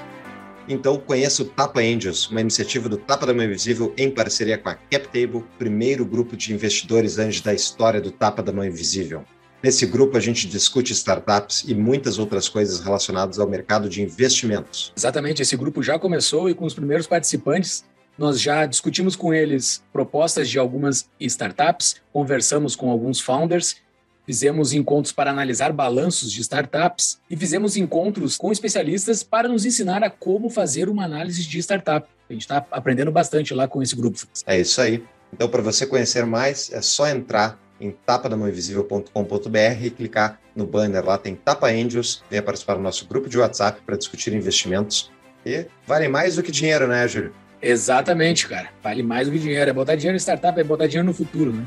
[0.69, 4.71] Então conheça o Tapa Angels, uma iniciativa do Tapa da Mão Invisível em parceria com
[4.71, 9.25] a CapTable, primeiro grupo de investidores anjos da história do Tapa da Mão Invisível.
[9.63, 14.93] Nesse grupo a gente discute startups e muitas outras coisas relacionadas ao mercado de investimentos.
[14.97, 17.85] Exatamente, esse grupo já começou e com os primeiros participantes
[18.17, 23.77] nós já discutimos com eles propostas de algumas startups, conversamos com alguns founders
[24.27, 30.03] Fizemos encontros para analisar balanços de startups e fizemos encontros com especialistas para nos ensinar
[30.03, 32.09] a como fazer uma análise de startup.
[32.29, 34.19] A gente está aprendendo bastante lá com esse grupo.
[34.47, 35.05] É isso aí.
[35.33, 41.19] Então, para você conhecer mais, é só entrar em tapadamãoinvisível.com.br e clicar no banner lá,
[41.19, 45.11] tem Tapa Angels, venha participar do nosso grupo de WhatsApp para discutir investimentos.
[45.45, 47.35] E vale mais do que dinheiro, né, Júlio?
[47.61, 48.69] Exatamente, cara.
[48.83, 49.69] Vale mais do que dinheiro.
[49.69, 51.65] É botar dinheiro em startup, é botar dinheiro no futuro, né?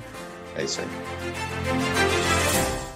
[0.56, 1.17] É isso aí.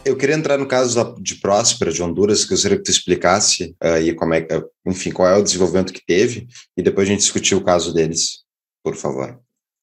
[0.03, 3.75] Eu queria entrar no caso de Próspera, de Honduras, que eu gostaria que tu explicasse
[3.83, 7.11] uh, e como é, uh, enfim, qual é o desenvolvimento que teve, e depois a
[7.11, 8.43] gente discutir o caso deles,
[8.83, 9.39] por favor.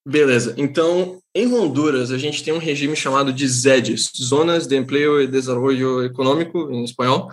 [0.07, 0.55] Beleza.
[0.57, 5.27] Então, em Honduras, a gente tem um regime chamado de ZEDs, Zonas de Empleo e
[5.27, 7.31] Desenvolvimento Econômico, em espanhol,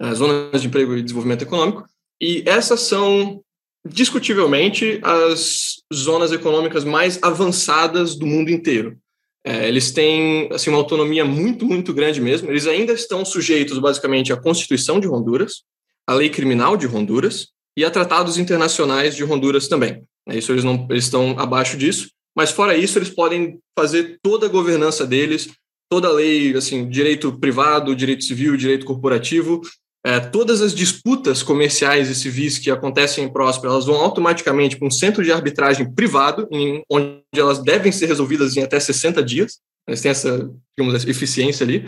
[0.00, 1.84] uh, Zonas de Emprego e Desenvolvimento Econômico,
[2.20, 3.42] e essas são
[3.84, 8.98] discutivelmente, as zonas econômicas mais avançadas do mundo inteiro.
[9.44, 12.50] É, eles têm assim, uma autonomia muito, muito grande mesmo.
[12.50, 15.62] Eles ainda estão sujeitos, basicamente, à Constituição de Honduras,
[16.06, 20.02] à lei criminal de Honduras e a tratados internacionais de Honduras também.
[20.28, 24.46] É, isso eles não eles estão abaixo disso, mas fora isso, eles podem fazer toda
[24.46, 25.48] a governança deles,
[25.90, 29.60] toda a lei, assim, direito privado, direito civil, direito corporativo,
[30.04, 34.88] é, todas as disputas comerciais e civis que acontecem em Próspera, elas vão automaticamente para
[34.88, 39.58] um centro de arbitragem privado, em, onde elas devem ser resolvidas em até 60 dias.
[39.86, 41.84] Eles têm essa, digamos, eficiência ali.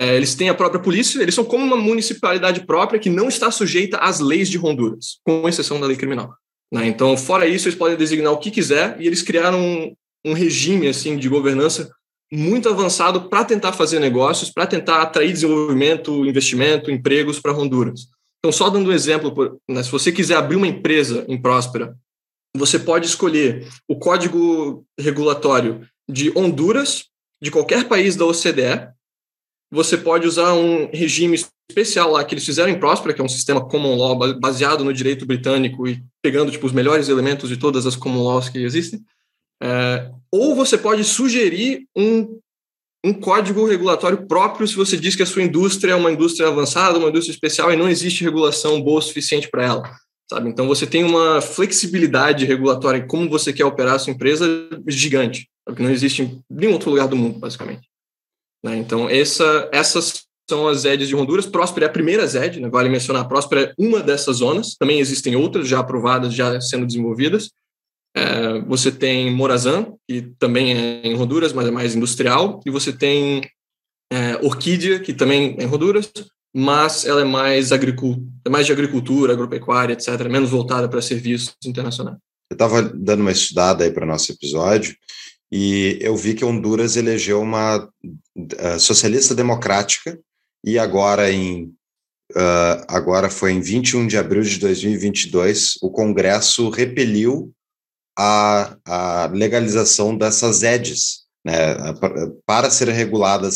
[0.00, 3.52] É, eles têm a própria polícia, eles são como uma municipalidade própria que não está
[3.52, 6.34] sujeita às leis de Honduras, com exceção da lei criminal.
[6.72, 6.88] Né?
[6.88, 10.88] Então, fora isso, eles podem designar o que quiser e eles criaram um, um regime
[10.88, 11.88] assim de governança
[12.32, 18.08] muito avançado para tentar fazer negócios, para tentar atrair desenvolvimento, investimento, empregos para Honduras.
[18.38, 21.94] Então, só dando um exemplo, né, se você quiser abrir uma empresa em Próspera,
[22.56, 27.04] você pode escolher o código regulatório de Honduras,
[27.42, 28.88] de qualquer país da OCDE.
[29.70, 31.38] Você pode usar um regime
[31.70, 34.92] especial lá que eles fizeram em Próspera, que é um sistema common law baseado no
[34.92, 39.00] direito britânico e pegando tipo, os melhores elementos de todas as common laws que existem.
[39.62, 42.40] É, ou você pode sugerir um,
[43.04, 46.98] um código regulatório próprio se você diz que a sua indústria é uma indústria avançada,
[46.98, 49.96] uma indústria especial e não existe regulação boa o suficiente para ela.
[50.28, 50.48] Sabe?
[50.48, 54.46] Então você tem uma flexibilidade regulatória em como você quer operar a sua empresa
[54.88, 57.88] gigante, que não existe em nenhum outro lugar do mundo, basicamente.
[58.64, 58.78] Né?
[58.78, 61.46] Então essa, essas são as ZEDs de Honduras.
[61.46, 62.68] Próspera é a primeira ZED, né?
[62.68, 67.50] vale mencionar, Próspera é uma dessas zonas, também existem outras já aprovadas, já sendo desenvolvidas.
[68.14, 72.92] É, você tem Morazan, que também é em Honduras, mas é mais industrial, e você
[72.92, 73.42] tem
[74.12, 76.12] é, Orquídea, que também é em Honduras,
[76.54, 81.56] mas ela é mais, agricultura, é mais de agricultura, agropecuária, etc., menos voltada para serviços
[81.64, 82.18] internacionais.
[82.50, 84.94] Eu estava dando uma estudada aí para nosso episódio
[85.50, 90.18] e eu vi que Honduras elegeu uma uh, socialista democrática
[90.62, 91.72] e agora em
[92.32, 97.50] uh, agora foi em 21 de abril de 2022 o Congresso repeliu
[98.18, 101.76] a, a legalização dessas EDs, né,
[102.46, 103.48] para ser regulada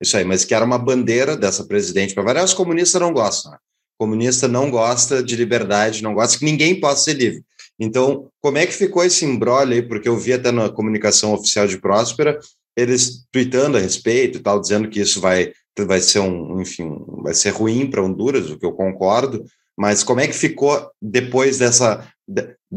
[0.00, 3.52] isso aí, mas que era uma bandeira dessa presidente, para variar, os comunistas não gostam.
[3.52, 3.58] Né?
[3.98, 7.44] Comunista não gosta de liberdade, não gosta que ninguém possa ser livre.
[7.78, 9.82] Então, como é que ficou esse embrolho aí?
[9.82, 12.38] Porque eu vi até na comunicação oficial de Próspera,
[12.76, 17.34] eles tweetando a respeito e tal, dizendo que isso vai, vai ser um, enfim, vai
[17.34, 19.44] ser ruim para Honduras, o que eu concordo,
[19.76, 22.06] mas como é que ficou depois dessa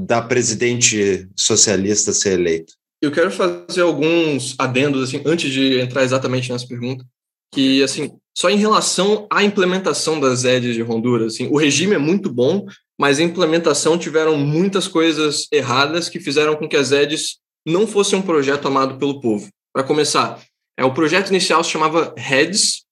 [0.05, 2.73] da presidente socialista ser eleita?
[3.01, 7.03] Eu quero fazer alguns adendos assim antes de entrar exatamente nessa pergunta,
[7.53, 11.97] que assim só em relação à implementação das EDs de Honduras, assim, o regime é
[11.97, 12.67] muito bom,
[12.99, 18.19] mas a implementação tiveram muitas coisas erradas que fizeram com que as EDs não fossem
[18.19, 19.49] um projeto amado pelo povo.
[19.73, 20.39] Para começar,
[20.77, 22.83] é, o projeto inicial se chamava HEADS,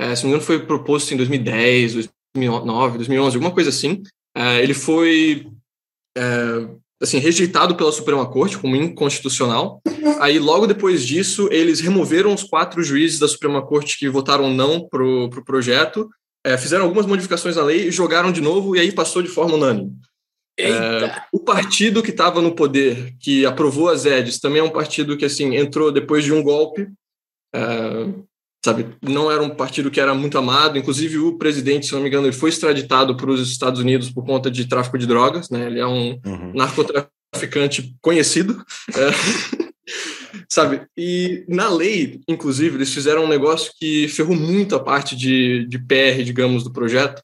[0.00, 4.02] é, se não me engano foi proposto em 2010, 2009, 2011, alguma coisa assim.
[4.34, 5.46] É, ele foi
[6.16, 6.68] é,
[7.00, 9.80] assim, rejeitado pela Suprema Corte como inconstitucional.
[10.20, 14.88] Aí, logo depois disso, eles removeram os quatro juízes da Suprema Corte que votaram não
[14.88, 16.08] para o pro projeto,
[16.44, 19.56] é, fizeram algumas modificações na lei e jogaram de novo, e aí passou de forma
[19.56, 19.92] unânime.
[20.58, 25.16] É, o partido que estava no poder, que aprovou as EDs, também é um partido
[25.16, 26.88] que assim entrou depois de um golpe.
[27.54, 28.08] É,
[28.66, 32.08] sabe, não era um partido que era muito amado, inclusive o presidente, se não me
[32.08, 35.66] engano, ele foi extraditado para os Estados Unidos por conta de tráfico de drogas, né?
[35.66, 36.52] Ele é um uhum.
[36.52, 38.60] narcotraficante conhecido,
[38.92, 39.70] é,
[40.50, 40.82] sabe?
[40.96, 45.78] E na lei, inclusive, eles fizeram um negócio que ferrou muito a parte de, de
[45.78, 47.22] PR, digamos, do projeto,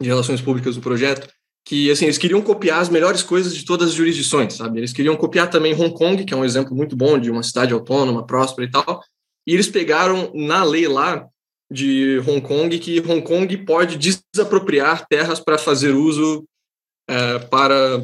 [0.00, 1.28] de relações públicas do projeto,
[1.66, 4.78] que assim eles queriam copiar as melhores coisas de todas as jurisdições, sabe?
[4.78, 7.74] Eles queriam copiar também Hong Kong, que é um exemplo muito bom de uma cidade
[7.74, 9.02] autônoma, próspera e tal,
[9.48, 11.26] e eles pegaram na lei lá
[11.72, 16.44] de Hong Kong que Hong Kong pode desapropriar terras para fazer uso
[17.08, 18.02] é, para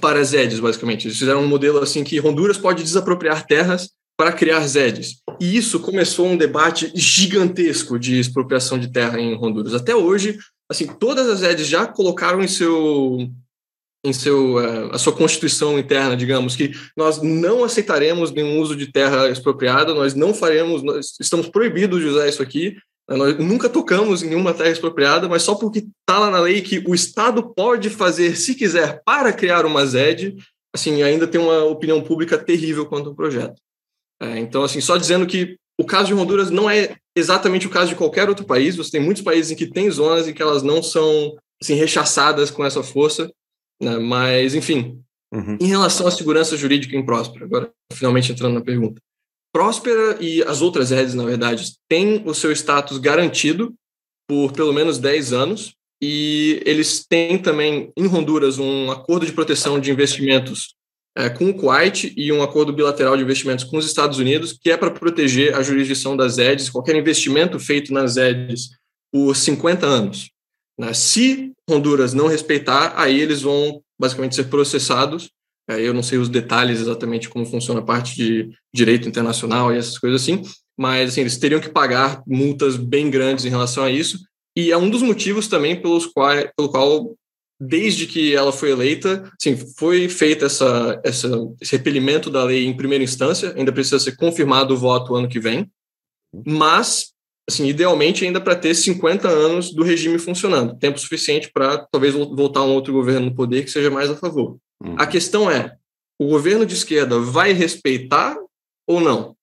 [0.00, 1.06] para as EDs, basicamente.
[1.06, 5.22] Eles fizeram um modelo assim que Honduras pode desapropriar terras para criar ZEDs.
[5.40, 9.74] E isso começou um debate gigantesco de expropriação de terra em Honduras.
[9.74, 13.30] Até hoje, assim, todas as ZEDs já colocaram em seu
[14.04, 18.90] em seu, uh, a sua constituição interna, digamos, que nós não aceitaremos nenhum uso de
[18.90, 22.76] terra expropriada, nós não faremos, nós estamos proibidos de usar isso aqui,
[23.08, 26.62] né, nós nunca tocamos em nenhuma terra expropriada, mas só porque está lá na lei
[26.62, 30.36] que o Estado pode fazer, se quiser, para criar uma ZED,
[30.74, 33.60] assim, ainda tem uma opinião pública terrível quanto ao projeto.
[34.22, 37.88] É, então, assim, só dizendo que o caso de Honduras não é exatamente o caso
[37.88, 40.62] de qualquer outro país, você tem muitos países em que tem zonas em que elas
[40.62, 43.30] não são assim, rechaçadas com essa força,
[43.80, 43.98] Né?
[43.98, 45.56] Mas, enfim, uhum.
[45.60, 49.00] em relação à segurança jurídica em Próspera, agora finalmente entrando na pergunta.
[49.52, 53.74] Próspera e as outras redes, na verdade, têm o seu status garantido
[54.28, 59.78] por pelo menos 10 anos e eles têm também em Honduras um acordo de proteção
[59.80, 60.74] de investimentos
[61.16, 64.70] é, com o Kuwait e um acordo bilateral de investimentos com os Estados Unidos, que
[64.70, 68.70] é para proteger a jurisdição das EDs, qualquer investimento feito nas EDs
[69.12, 70.30] por 50 anos.
[70.80, 70.94] Né?
[70.94, 75.30] Se Honduras não respeitar, aí eles vão basicamente ser processados.
[75.68, 79.76] É, eu não sei os detalhes exatamente como funciona a parte de direito internacional e
[79.76, 80.42] essas coisas assim,
[80.76, 84.18] mas assim, eles teriam que pagar multas bem grandes em relação a isso.
[84.56, 87.14] E é um dos motivos também pelos qual, pelo qual
[87.60, 91.28] desde que ela foi eleita, sim, foi feita essa, essa,
[91.60, 95.38] esse repelimento da lei em primeira instância, ainda precisa ser confirmado o voto ano que
[95.38, 95.70] vem,
[96.46, 97.12] mas,
[97.48, 102.62] assim, idealmente ainda para ter 50 anos do regime funcionando, tempo suficiente para talvez voltar
[102.62, 104.56] um outro governo no poder que seja mais a favor.
[104.82, 104.94] Uhum.
[104.96, 105.76] A questão é,
[106.18, 108.36] o governo de esquerda vai respeitar
[108.86, 109.36] ou não?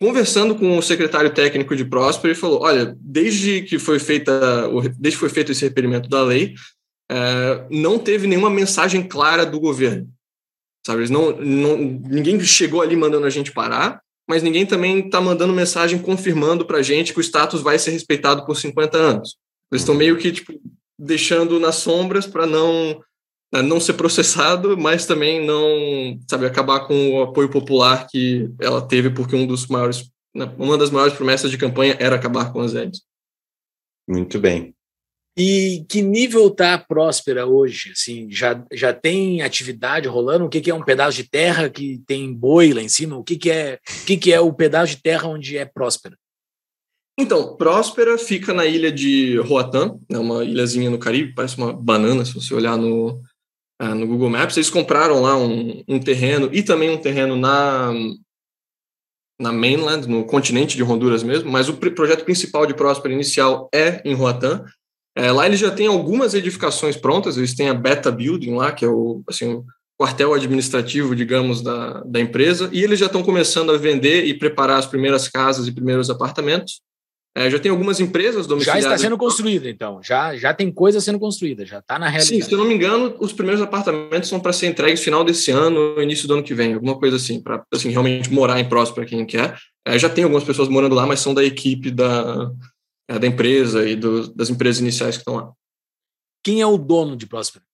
[0.00, 4.66] Conversando com o secretário técnico de Próspero, ele falou: olha, desde que foi feita,
[4.98, 6.54] desde que foi feito esse requerimento da lei,
[7.10, 10.08] é, não teve nenhuma mensagem clara do governo.
[10.86, 15.52] Sabe, não, não, ninguém chegou ali mandando a gente parar, mas ninguém também está mandando
[15.52, 19.36] mensagem confirmando para a gente que o status vai ser respeitado por 50 anos.
[19.72, 20.52] Eles estão meio que tipo,
[20.96, 23.02] deixando nas sombras para não
[23.52, 28.80] né, não ser processado, mas também não, sabe, acabar com o apoio popular que ela
[28.80, 32.60] teve, porque um dos maiores, né, uma das maiores promessas de campanha era acabar com
[32.60, 33.02] as EDs.
[34.08, 34.72] Muito bem.
[35.42, 37.92] E que nível está próspera hoje?
[37.92, 40.44] Assim, já, já tem atividade rolando?
[40.44, 43.16] O que, que é um pedaço de terra que tem boi lá em cima?
[43.16, 46.14] O que, que é o que, que é o pedaço de terra onde é próspera?
[47.18, 52.22] Então, Próspera fica na ilha de Roatán, é uma ilhazinha no Caribe, parece uma banana,
[52.22, 53.22] se você olhar no,
[53.80, 54.58] uh, no Google Maps.
[54.58, 57.92] Eles compraram lá um, um, terreno e também um terreno na,
[59.40, 64.02] na mainland, no continente de Honduras mesmo, mas o projeto principal de Próspera inicial é
[64.04, 64.66] em Roatán.
[65.16, 68.84] É, lá eles já têm algumas edificações prontas, eles têm a Beta Building lá, que
[68.84, 69.64] é o, assim, o
[69.98, 74.78] quartel administrativo, digamos, da, da empresa, e eles já estão começando a vender e preparar
[74.78, 76.80] as primeiras casas e primeiros apartamentos.
[77.36, 78.84] É, já tem algumas empresas domiciliadas.
[78.84, 80.00] Já está sendo construída, então.
[80.02, 82.42] Já, já tem coisa sendo construída, já está na realidade.
[82.42, 85.52] Sim, se eu não me engano, os primeiros apartamentos são para ser entregues final desse
[85.52, 89.06] ano, início do ano que vem, alguma coisa assim, para assim, realmente morar em Próspera
[89.06, 89.56] quem quer.
[89.86, 92.50] É, já tem algumas pessoas morando lá, mas são da equipe da,
[93.10, 95.52] é, da empresa e do, das empresas iniciais que estão lá.
[96.44, 97.64] Quem é o dono de Próspera?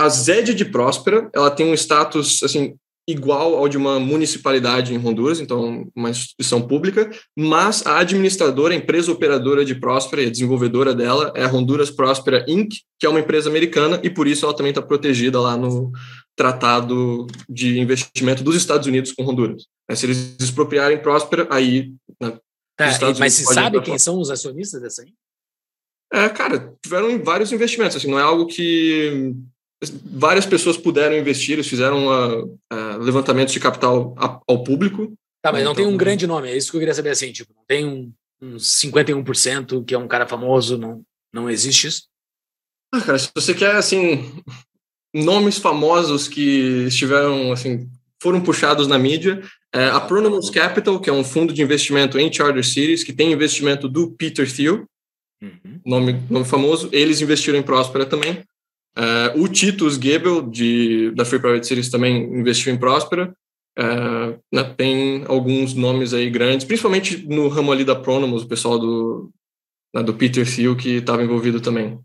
[0.00, 2.74] A Zed de Próspera, ela tem um status assim
[3.06, 8.76] igual ao de uma municipalidade em Honduras, então uma instituição pública, mas a administradora, a
[8.76, 13.08] empresa operadora de Próspera e a desenvolvedora dela é a Honduras Próspera Inc., que é
[13.08, 15.92] uma empresa americana e por isso ela também está protegida lá no
[16.34, 19.66] Tratado de Investimento dos Estados Unidos com Honduras.
[19.92, 21.92] Se eles expropriarem Próspera, aí...
[22.18, 22.38] Né,
[22.76, 25.12] tá, mas se sabe quem são os acionistas dessa aí?
[26.12, 29.34] É, cara, tiveram vários investimentos, assim, não é algo que
[30.04, 35.12] várias pessoas puderam investir, eles fizeram uh, uh, levantamentos de capital a, ao público.
[35.42, 37.32] Tá, mas não então, tem um grande nome, é isso que eu queria saber assim,
[37.32, 42.04] tipo, não tem um, um 51% que é um cara famoso, não, não existe isso?
[42.92, 44.32] Ah, cara, se você quer, assim,
[45.12, 47.90] nomes famosos que estiveram, assim,
[48.22, 52.32] foram puxados na mídia, é, a Pronomos Capital, que é um fundo de investimento em
[52.32, 54.84] Charter Cities, que tem investimento do Peter Thiel,
[55.42, 55.80] uhum.
[55.84, 58.42] nome, nome famoso, eles investiram em Próspera também.
[58.96, 63.34] Uh, o Titus Gebel, de, da Free Private Cities, também investiu em Próspera.
[63.76, 68.78] Uh, né, tem alguns nomes aí grandes, principalmente no ramo ali da Pronomos, o pessoal
[68.78, 69.32] do,
[69.92, 71.98] né, do Peter Thiel, que estava envolvido também.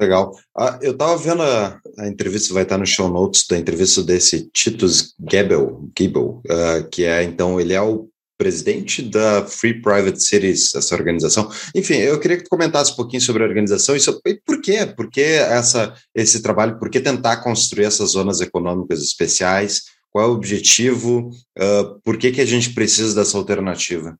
[0.00, 0.36] Legal.
[0.56, 4.50] Ah, eu estava vendo a, a, entrevista, vai estar no show notes da entrevista desse
[4.50, 10.74] Titus Gebel, Gebel uh, que é, então, ele é o presidente da Free Private Cities,
[10.74, 11.48] essa organização.
[11.74, 14.60] Enfim, eu queria que tu comentasse um pouquinho sobre a organização e, sobre, e por
[14.60, 14.84] quê?
[14.84, 16.78] Por que essa, esse trabalho?
[16.78, 19.82] Por que tentar construir essas zonas econômicas especiais?
[20.10, 21.30] Qual é o objetivo?
[21.56, 24.18] Uh, por que, que a gente precisa dessa alternativa?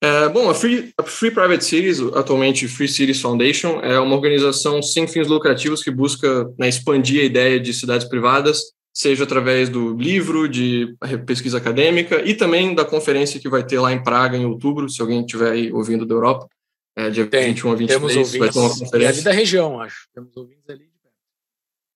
[0.00, 4.80] É, bom, a Free, a Free Private Cities, atualmente Free Cities Foundation, é uma organização
[4.80, 8.62] sem fins lucrativos que busca né, expandir a ideia de cidades privadas
[8.98, 13.92] seja através do livro, de pesquisa acadêmica e também da conferência que vai ter lá
[13.92, 16.48] em Praga em outubro, se alguém estiver aí ouvindo da Europa.
[16.96, 19.06] É, dia Tem, 21 a 23 temos vai ter uma conferência.
[19.06, 20.08] É ali da região, acho.
[20.12, 20.88] Temos ouvintes ali.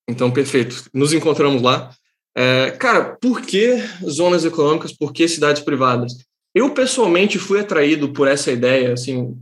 [0.08, 0.84] Então, perfeito.
[0.94, 1.92] Nos encontramos lá.
[2.36, 4.92] É, cara, por que zonas econômicas?
[4.92, 6.12] Por que cidades privadas?
[6.54, 8.92] Eu, pessoalmente, fui atraído por essa ideia.
[8.92, 9.36] Assim,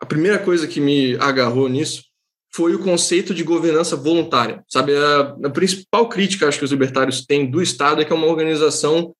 [0.00, 2.04] a primeira coisa que me agarrou nisso
[2.54, 4.64] foi o conceito de governança voluntária.
[4.68, 8.16] Sabe, a, a principal crítica acho que os libertários têm do Estado é que é
[8.16, 9.14] uma organização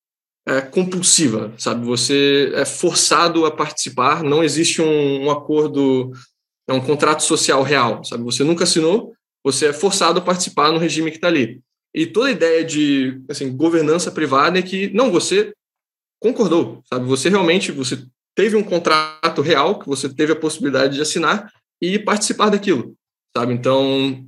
[0.46, 1.84] é, compulsiva, sabe?
[1.84, 6.12] Você é forçado a participar, não existe um, um acordo,
[6.68, 8.22] é um contrato social real, sabe?
[8.24, 11.60] Você nunca assinou, você é forçado a participar no regime que está ali.
[11.94, 15.52] E toda a ideia de assim, governança privada é que não, você
[16.24, 17.04] concordou, sabe?
[17.04, 18.02] Você realmente você
[18.34, 22.94] teve um contrato real que você teve a possibilidade de assinar e participar daquilo,
[23.36, 23.52] sabe?
[23.52, 24.24] Então,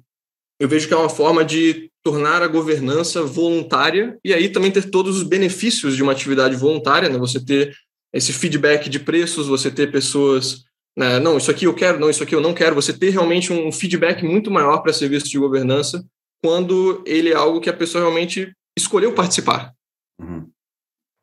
[0.61, 4.91] eu vejo que é uma forma de tornar a governança voluntária e aí também ter
[4.91, 7.17] todos os benefícios de uma atividade voluntária, né?
[7.17, 7.75] Você ter
[8.13, 10.65] esse feedback de preços, você ter pessoas,
[10.97, 11.19] né?
[11.19, 13.73] não, isso aqui eu quero, não, isso aqui eu não quero, você ter realmente um
[13.73, 16.05] feedback muito maior para serviço de governança
[16.45, 19.73] quando ele é algo que a pessoa realmente escolheu participar.
[20.21, 20.47] Uhum.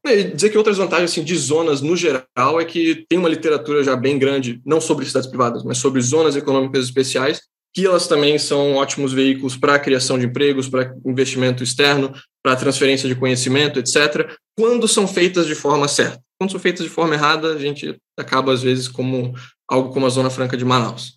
[0.06, 3.84] E dizer que outras vantagens assim, de zonas no geral é que tem uma literatura
[3.84, 7.42] já bem grande, não sobre cidades privadas, mas sobre zonas econômicas especiais,
[7.74, 12.14] que elas também são ótimos veículos para a criação de empregos, para investimento externo,
[12.44, 16.22] para transferência de conhecimento, etc., quando são feitas de forma certa.
[16.38, 19.34] Quando são feitas de forma errada, a gente acaba, às vezes, como
[19.68, 21.16] algo como a Zona Franca de Manaus.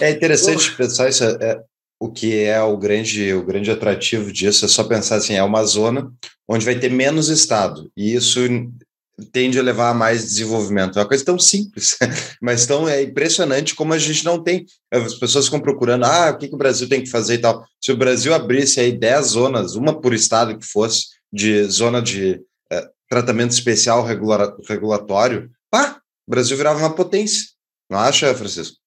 [0.00, 1.22] É, é interessante pensar isso.
[2.02, 5.62] O que é o grande, o grande atrativo disso é só pensar assim, é uma
[5.62, 6.12] zona
[6.48, 8.40] onde vai ter menos Estado, e isso
[9.32, 10.98] tende a levar a mais desenvolvimento.
[10.98, 11.96] É uma coisa tão simples,
[12.42, 14.66] mas tão é impressionante como a gente não tem.
[14.92, 17.64] As pessoas ficam procurando, ah, o que, que o Brasil tem que fazer e tal.
[17.80, 22.42] Se o Brasil abrisse aí 10 zonas, uma por estado que fosse, de zona de
[22.72, 27.42] é, tratamento especial regula regulatório, pá, o Brasil virava uma potência.
[27.88, 28.81] Não acha, Francisco?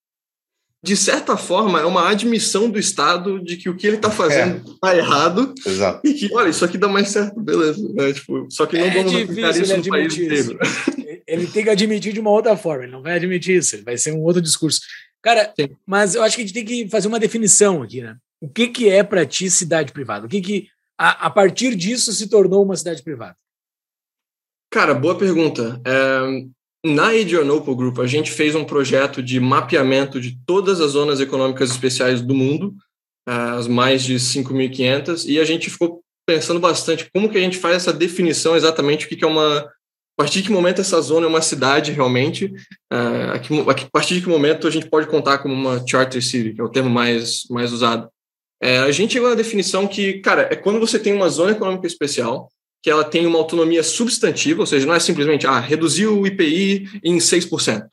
[0.85, 4.71] De certa forma, é uma admissão do Estado de que o que ele está fazendo
[4.71, 4.99] está é.
[4.99, 5.51] errado.
[5.65, 6.07] Exato.
[6.07, 7.81] E que, olha, isso aqui dá mais certo, beleza.
[7.91, 8.13] Né?
[8.13, 10.59] Tipo, só que não é vamos aplicar isso no país inteiro.
[11.27, 13.97] Ele tem que admitir de uma outra forma, ele não vai admitir isso, ele vai
[13.97, 14.81] ser um outro discurso.
[15.23, 15.69] Cara, Sim.
[15.83, 18.15] mas eu acho que a gente tem que fazer uma definição aqui, né?
[18.39, 20.27] O que, que é para ti cidade privada?
[20.27, 23.35] O que, que a, a, partir disso se tornou uma cidade privada?
[24.71, 25.81] Cara, boa pergunta.
[25.83, 26.45] É,
[26.85, 31.71] na Adrianople Group, a gente fez um projeto de mapeamento de todas as zonas econômicas
[31.71, 32.75] especiais do mundo,
[33.27, 37.77] as mais de 5.500, e a gente ficou pensando bastante como que a gente faz
[37.77, 39.57] essa definição exatamente o que é uma...
[40.17, 42.53] A partir de que momento essa zona é uma cidade realmente?
[42.89, 46.63] A partir de que momento a gente pode contar como uma charter city, que é
[46.63, 48.07] o termo mais, mais usado?
[48.61, 51.85] É, a gente chegou na definição que, cara, é quando você tem uma zona econômica
[51.87, 52.49] especial
[52.85, 57.01] que ela tem uma autonomia substantiva, ou seja, não é simplesmente ah, reduzir o IPI
[57.03, 57.87] em 6%.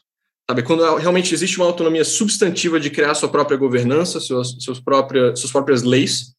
[0.47, 0.63] Sabe?
[0.63, 5.51] Quando realmente existe uma autonomia substantiva de criar sua própria governança, suas, suas, próprias, suas
[5.51, 6.35] próprias leis,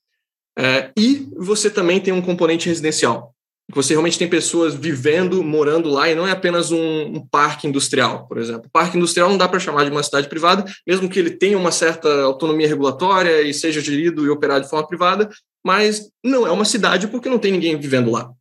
[0.55, 3.33] é, e você também tem um componente residencial.
[3.73, 8.27] Você realmente tem pessoas vivendo, morando lá, e não é apenas um, um parque industrial,
[8.27, 8.69] por exemplo.
[8.71, 11.71] Parque industrial não dá para chamar de uma cidade privada, mesmo que ele tenha uma
[11.71, 15.27] certa autonomia regulatória e seja gerido e operado de forma privada,
[15.65, 18.31] mas não é uma cidade porque não tem ninguém vivendo lá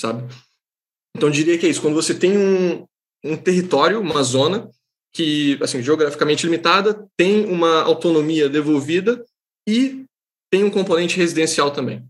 [0.00, 0.26] sabe?
[1.16, 1.82] Então, diria que é isso.
[1.82, 2.86] Quando você tem um,
[3.24, 4.68] um território, uma zona
[5.12, 9.24] que, assim, geograficamente limitada, tem uma autonomia devolvida
[9.68, 10.04] e
[10.50, 12.04] tem um componente residencial também.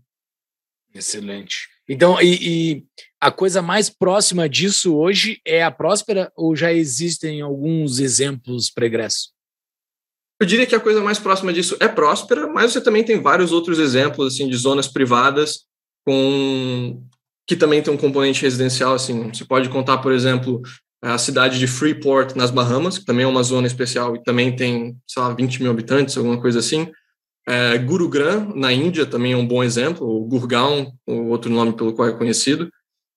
[0.93, 1.69] Excelente.
[1.87, 2.85] Então, e, e,
[3.19, 9.31] a coisa mais próxima disso hoje é a Próspera ou já existem alguns exemplos pregressos?
[10.39, 13.51] Eu diria que a coisa mais próxima disso é Próspera, mas você também tem vários
[13.51, 15.65] outros exemplos assim de zonas privadas
[16.05, 17.03] com
[17.51, 20.61] que também tem um componente residencial, assim, você pode contar, por exemplo,
[21.01, 24.95] a cidade de Freeport, nas Bahamas, que também é uma zona especial e também tem,
[25.05, 26.89] sei lá, 20 mil habitantes, alguma coisa assim.
[27.45, 31.91] É, Gurugram, na Índia, também é um bom exemplo, o Gurgaon, o outro nome pelo
[31.91, 32.71] qual é conhecido.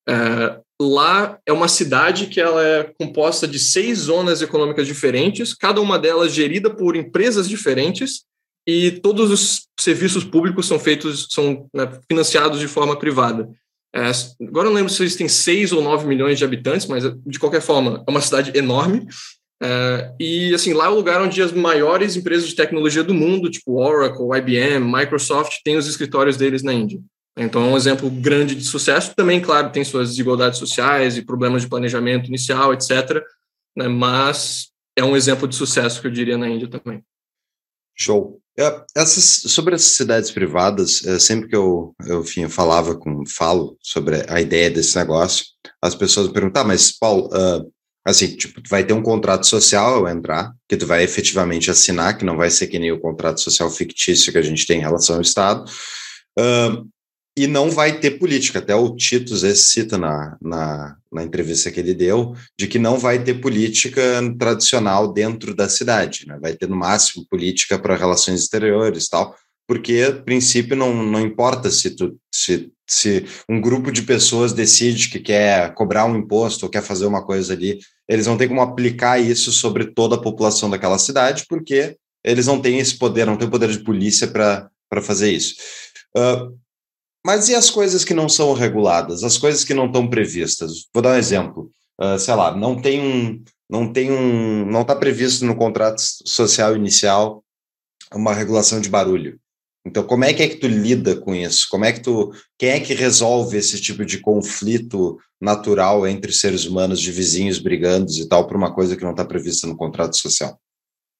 [0.09, 5.81] É, lá é uma cidade que ela é composta de seis zonas econômicas diferentes, cada
[5.81, 8.25] uma delas gerida por empresas diferentes,
[8.67, 13.49] e todos os serviços públicos são feitos, são né, financiados de forma privada.
[13.95, 14.11] É,
[14.49, 17.39] agora eu não lembro se eles têm 6 ou 9 milhões de habitantes, mas de
[17.39, 19.07] qualquer forma é uma cidade enorme.
[19.63, 23.49] É, e assim, lá é o lugar onde as maiores empresas de tecnologia do mundo,
[23.49, 27.01] tipo Oracle, IBM, Microsoft, têm os escritórios deles na Índia.
[27.37, 29.15] Então é um exemplo grande de sucesso.
[29.15, 33.23] Também, claro, tem suas desigualdades sociais e problemas de planejamento inicial, etc.
[33.77, 37.03] Né, mas é um exemplo de sucesso que eu diria na Índia também.
[37.97, 38.41] Show.
[38.59, 43.77] É, essas, sobre as cidades privadas, é, sempre que eu, eu, enfim, falava com, falo
[43.83, 45.45] sobre a ideia desse negócio,
[45.83, 47.73] as pessoas me perguntam, ah, mas Paulo, uh,
[48.07, 52.17] assim, tipo, tu vai ter um contrato social ao entrar, que tu vai efetivamente assinar,
[52.17, 54.83] que não vai ser que nem o contrato social fictício que a gente tem em
[54.83, 55.69] relação ao Estado,
[56.39, 56.89] uh,
[57.37, 58.61] e não vai ter política.
[58.61, 63.23] Até o esse cita na, na, na, entrevista que ele deu, de que não vai
[63.23, 64.03] ter política
[64.39, 66.27] tradicional dentro da cidade.
[66.27, 66.39] Né?
[66.41, 69.35] Vai ter, no máximo, política para relações exteriores tal,
[69.67, 75.09] porque, a princípio, não, não importa se, tu, se, se um grupo de pessoas decide
[75.09, 77.79] que quer cobrar um imposto ou quer fazer uma coisa ali,
[78.09, 82.61] eles não têm como aplicar isso sobre toda a população daquela cidade, porque eles não
[82.61, 84.71] têm esse poder, não têm poder de polícia para
[85.03, 85.55] fazer isso.
[86.17, 86.55] Uh,
[87.25, 90.87] mas e as coisas que não são reguladas, as coisas que não estão previstas?
[90.93, 91.71] Vou dar um exemplo.
[92.01, 96.77] Uh, sei lá, não tem um, não tem um, não está previsto no contrato social
[96.77, 97.43] inicial
[98.13, 99.39] uma regulação de barulho.
[99.87, 101.67] Então, como é que é que tu lida com isso?
[101.71, 106.65] Como é que tu, quem é que resolve esse tipo de conflito natural entre seres
[106.65, 110.17] humanos, de vizinhos brigando e tal, por uma coisa que não está prevista no contrato
[110.17, 110.59] social?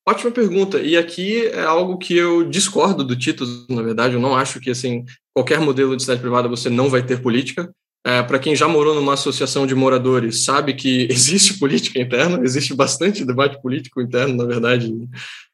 [0.09, 0.79] Ótima pergunta.
[0.81, 4.15] E aqui é algo que eu discordo do Tito, na verdade.
[4.15, 5.05] Eu não acho que assim
[5.35, 7.75] qualquer modelo de cidade privada você não vai ter política.
[8.07, 12.75] É, Para quem já morou numa associação de moradores, sabe que existe política interna, existe
[12.75, 14.93] bastante debate político interno, na verdade,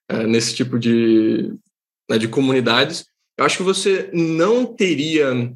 [0.08, 1.54] é, nesse tipo de,
[2.08, 3.06] né, de comunidades.
[3.38, 5.50] Eu acho que você não teria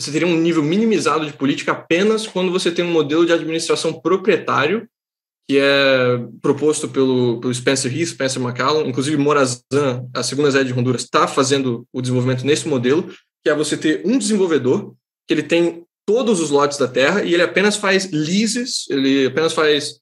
[0.00, 3.92] você teria um nível minimizado de política apenas quando você tem um modelo de administração
[3.92, 4.88] proprietário
[5.48, 10.78] que é proposto pelo, pelo Spencer Heath, Spencer McCallum, inclusive Morazan, a segunda sede de
[10.78, 13.10] Honduras, está fazendo o desenvolvimento nesse modelo,
[13.42, 14.94] que é você ter um desenvolvedor
[15.26, 19.54] que ele tem todos os lotes da terra e ele apenas faz leases, ele apenas
[19.54, 19.98] faz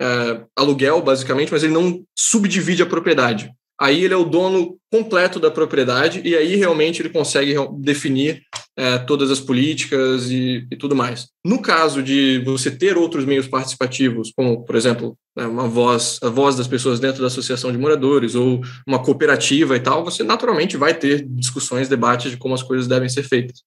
[0.00, 5.38] é, aluguel, basicamente, mas ele não subdivide a propriedade aí ele é o dono completo
[5.38, 8.42] da propriedade e aí realmente ele consegue definir
[8.76, 11.28] é, todas as políticas e, e, tudo mais.
[11.44, 16.28] No caso de você ter outros meios participativos, como, por exemplo, né, uma voz, a
[16.28, 20.76] voz das pessoas dentro da associação de moradores ou uma cooperativa e tal, você naturalmente
[20.76, 23.62] vai ter discussões, debates de como as coisas devem ser feitas.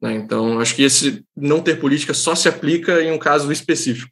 [0.00, 0.14] Né?
[0.14, 4.10] Então, acho que esse não ter política só se aplica em um caso específico.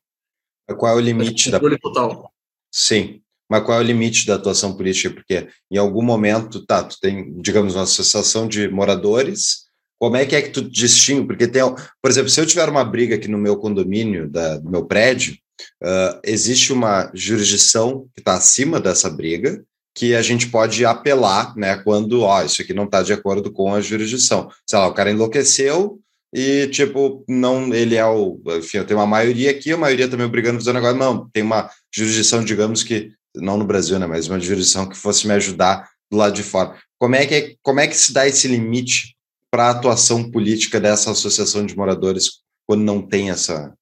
[0.77, 1.59] Qual é o limite da...
[1.59, 2.31] total.
[2.71, 5.15] Sim, mas qual é o limite da atuação política?
[5.15, 9.69] Porque em algum momento, tá, tu tem, digamos, uma associação de moradores,
[9.99, 11.27] como é que é que tu distingue?
[11.27, 11.63] Porque tem,
[12.01, 15.37] por exemplo, se eu tiver uma briga aqui no meu condomínio, da, do meu prédio,
[15.83, 19.63] uh, existe uma jurisdição que está acima dessa briga,
[19.95, 23.75] que a gente pode apelar, né, quando, ó, isso aqui não está de acordo com
[23.75, 24.49] a jurisdição.
[24.65, 25.99] Sei lá, o cara enlouqueceu,
[26.33, 28.41] e, tipo, não, ele é o.
[28.59, 30.95] Enfim, tem uma maioria aqui, a maioria também brigando fazendo agora.
[30.95, 35.27] Não, tem uma jurisdição, digamos que não no Brasil, né, mas uma jurisdição que fosse
[35.27, 36.77] me ajudar do lado de fora.
[36.99, 39.17] Como é que, como é que se dá esse limite
[39.51, 43.75] para a atuação política dessa associação de moradores quando não tem essa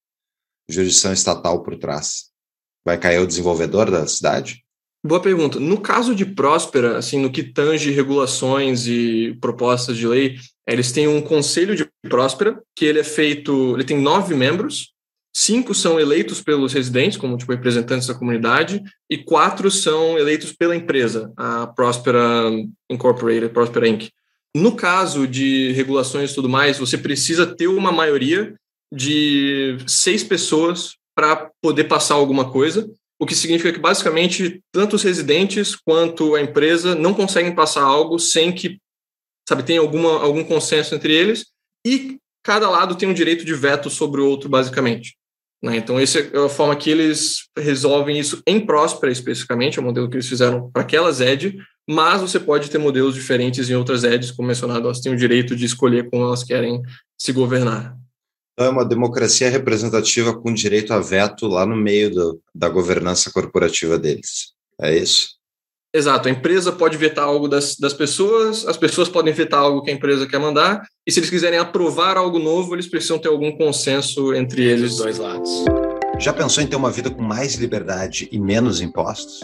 [0.68, 2.30] jurisdição estatal por trás?
[2.84, 4.64] Vai cair o desenvolvedor da cidade?
[5.04, 5.60] Boa pergunta.
[5.60, 10.36] No caso de Próspera, assim, no que tange regulações e propostas de lei,
[10.66, 14.92] eles têm um conselho de Próspera, que ele é feito, ele tem nove membros,
[15.38, 20.74] cinco são eleitos pelos residentes, como tipo, representantes da comunidade, e quatro são eleitos pela
[20.74, 22.50] empresa, a Prospera
[22.88, 24.08] Incorporated, Prospera Inc.
[24.56, 28.54] No caso de regulações e tudo mais, você precisa ter uma maioria
[28.90, 35.02] de seis pessoas para poder passar alguma coisa, o que significa que basicamente tanto os
[35.02, 38.78] residentes quanto a empresa não conseguem passar algo sem que,
[39.46, 41.44] sabe, tenha alguma, algum consenso entre eles
[41.86, 45.14] e cada lado tem um direito de veto sobre o outro, basicamente.
[45.66, 45.78] Né?
[45.78, 50.08] Então, essa é a forma que eles resolvem isso em Próspera, especificamente, é o modelo
[50.08, 51.56] que eles fizeram para aquelas ED,
[51.88, 55.56] mas você pode ter modelos diferentes em outras EDs, como mencionado, elas têm o direito
[55.56, 56.80] de escolher como elas querem
[57.18, 57.96] se governar.
[58.52, 63.32] Então, é uma democracia representativa com direito a veto lá no meio do, da governança
[63.32, 64.52] corporativa deles.
[64.80, 65.35] É isso?
[65.96, 69.90] Exato, a empresa pode vetar algo das, das pessoas, as pessoas podem vetar algo que
[69.90, 73.56] a empresa quer mandar, e se eles quiserem aprovar algo novo, eles precisam ter algum
[73.56, 74.92] consenso entre eles.
[74.92, 75.64] Os dois lados.
[76.18, 79.40] Já pensou em ter uma vida com mais liberdade e menos impostos?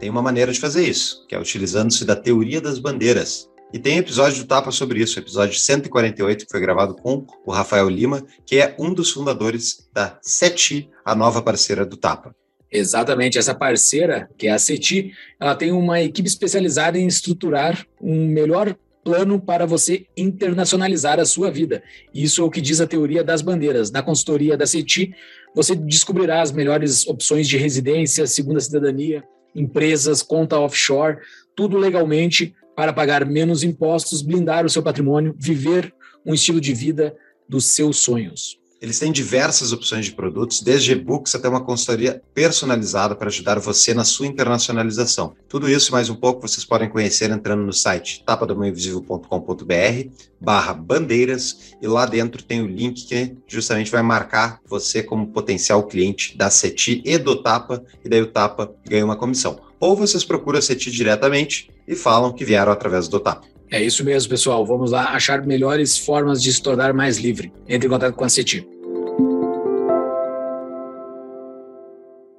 [0.00, 3.48] Tem uma maneira de fazer isso, que é utilizando-se da teoria das bandeiras.
[3.72, 7.88] E tem episódio do Tapa sobre isso, episódio 148, que foi gravado com o Rafael
[7.88, 12.34] Lima, que é um dos fundadores da SETI, a nova parceira do Tapa.
[12.72, 18.26] Exatamente, essa parceira, que é a CETI, ela tem uma equipe especializada em estruturar um
[18.26, 21.82] melhor plano para você internacionalizar a sua vida.
[22.14, 23.90] Isso é o que diz a teoria das bandeiras.
[23.90, 25.14] Na consultoria da CETI,
[25.54, 29.22] você descobrirá as melhores opções de residência, segunda cidadania,
[29.54, 31.18] empresas, conta offshore,
[31.54, 35.92] tudo legalmente para pagar menos impostos, blindar o seu patrimônio, viver
[36.24, 37.14] um estilo de vida
[37.46, 38.61] dos seus sonhos.
[38.82, 43.94] Eles têm diversas opções de produtos, desde e-books até uma consultoria personalizada para ajudar você
[43.94, 45.36] na sua internacionalização.
[45.48, 50.10] Tudo isso e mais um pouco vocês podem conhecer entrando no site tapadomainvisível.com.br
[50.40, 55.86] barra bandeiras e lá dentro tem o link que justamente vai marcar você como potencial
[55.86, 59.60] cliente da CETI e do Tapa, e daí o Tapa ganha uma comissão.
[59.78, 63.51] Ou vocês procuram a CETI diretamente e falam que vieram através do Tapa.
[63.72, 64.66] É isso mesmo, pessoal.
[64.66, 67.50] Vamos lá achar melhores formas de se tornar mais livre.
[67.66, 68.68] Entre em contato com a CETI.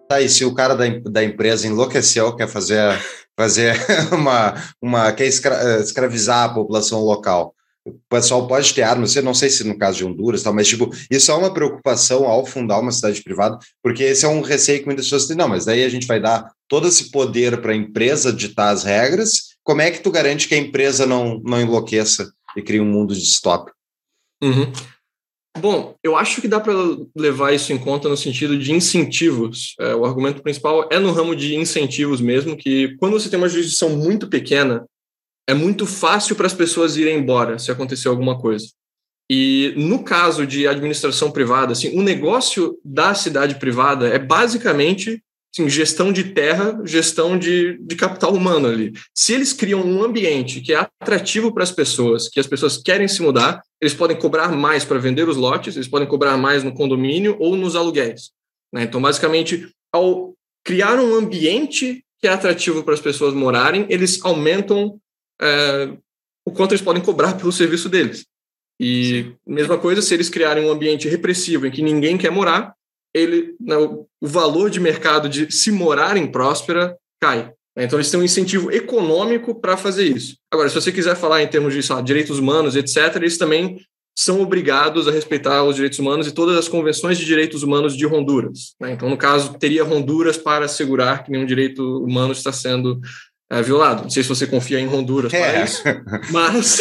[0.08, 2.78] Tá, e se o cara da, da empresa enlouqueceu, quer fazer,
[3.36, 3.76] fazer
[4.14, 5.12] uma, uma.
[5.12, 9.64] quer escra, escravizar a população local, o pessoal pode ter armas, eu não sei se
[9.64, 13.24] no caso de Honduras, tal, mas tipo, isso é uma preocupação ao fundar uma cidade
[13.24, 16.06] privada, porque esse é um receio que muitas pessoas têm, não, mas daí a gente
[16.06, 20.12] vai dar todo esse poder para a empresa ditar as regras como é que tu
[20.12, 23.76] garante que a empresa não, não enlouqueça e crie um mundo distópico?
[24.44, 24.72] Uhum.
[25.60, 26.74] Bom, eu acho que dá para
[27.16, 29.76] levar isso em conta no sentido de incentivos.
[29.80, 33.48] É, o argumento principal é no ramo de incentivos mesmo, que quando você tem uma
[33.48, 34.86] jurisdição muito pequena,
[35.48, 38.68] é muito fácil para as pessoas irem embora se acontecer alguma coisa.
[39.30, 45.24] E no caso de administração privada, assim, o negócio da cidade privada é basicamente
[45.56, 48.92] Sim, gestão de terra, gestão de, de capital humano ali.
[49.14, 53.08] Se eles criam um ambiente que é atrativo para as pessoas, que as pessoas querem
[53.08, 56.74] se mudar, eles podem cobrar mais para vender os lotes, eles podem cobrar mais no
[56.74, 58.32] condomínio ou nos aluguéis.
[58.74, 58.84] Né?
[58.84, 60.34] Então, basicamente, ao
[60.64, 65.00] criar um ambiente que é atrativo para as pessoas morarem, eles aumentam
[65.40, 65.92] é,
[66.44, 68.26] o quanto eles podem cobrar pelo serviço deles.
[68.80, 72.74] E mesma coisa, se eles criarem um ambiente repressivo em que ninguém quer morar,
[73.14, 77.52] ele, né, o valor de mercado de se morar em Próspera cai.
[77.76, 77.86] Né?
[77.86, 80.38] Então, eles têm um incentivo econômico para fazer isso.
[80.52, 83.80] Agora, se você quiser falar em termos de lá, direitos humanos, etc., eles também
[84.18, 88.06] são obrigados a respeitar os direitos humanos e todas as convenções de direitos humanos de
[88.06, 88.76] Honduras.
[88.80, 88.92] Né?
[88.92, 93.00] Então, no caso, teria Honduras para assegurar que nenhum direito humano está sendo
[93.60, 94.04] é, violado.
[94.04, 95.40] Não sei se você confia em Honduras é.
[95.40, 95.84] para isso,
[96.32, 96.80] mas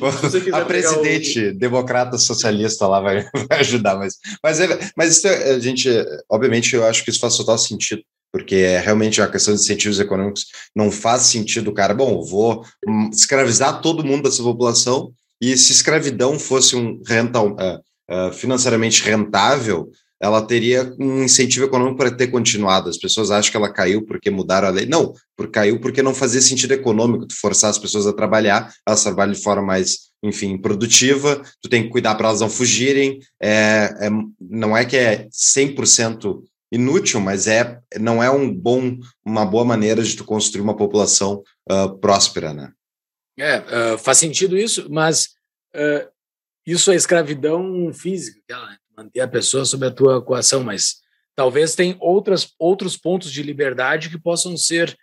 [0.52, 1.58] a presidente o...
[1.58, 5.88] democrata socialista lá vai, vai ajudar, mas mas, é, mas isso, é, a gente,
[6.30, 8.02] obviamente, eu acho que isso faz total sentido
[8.32, 11.94] porque é realmente a questão de incentivos econômicos não faz sentido, cara.
[11.94, 12.62] Bom, vou
[13.10, 15.10] escravizar todo mundo dessa população
[15.40, 21.98] e se escravidão fosse um rental, uh, uh, financeiramente rentável, ela teria um incentivo econômico
[21.98, 22.88] para ter continuado.
[22.88, 24.86] As pessoas acham que ela caiu porque mudaram a lei.
[24.86, 29.02] Não, porque caiu porque não fazia sentido econômico tu forçar as pessoas a trabalhar, elas
[29.02, 33.18] trabalham de forma mais, enfim, produtiva, tu tem que cuidar para elas não fugirem.
[33.40, 34.10] É, é,
[34.40, 36.42] não é que é 100%
[36.72, 41.42] inútil, mas é não é um bom, uma boa maneira de tu construir uma população
[41.70, 42.72] uh, próspera, né?
[43.38, 45.28] É, uh, faz sentido isso, mas
[45.74, 46.08] uh,
[46.66, 48.76] isso é escravidão física, né?
[48.96, 50.96] Manter a pessoa sob a tua coação, mas
[51.34, 54.96] talvez tem outras, outros pontos de liberdade que possam ser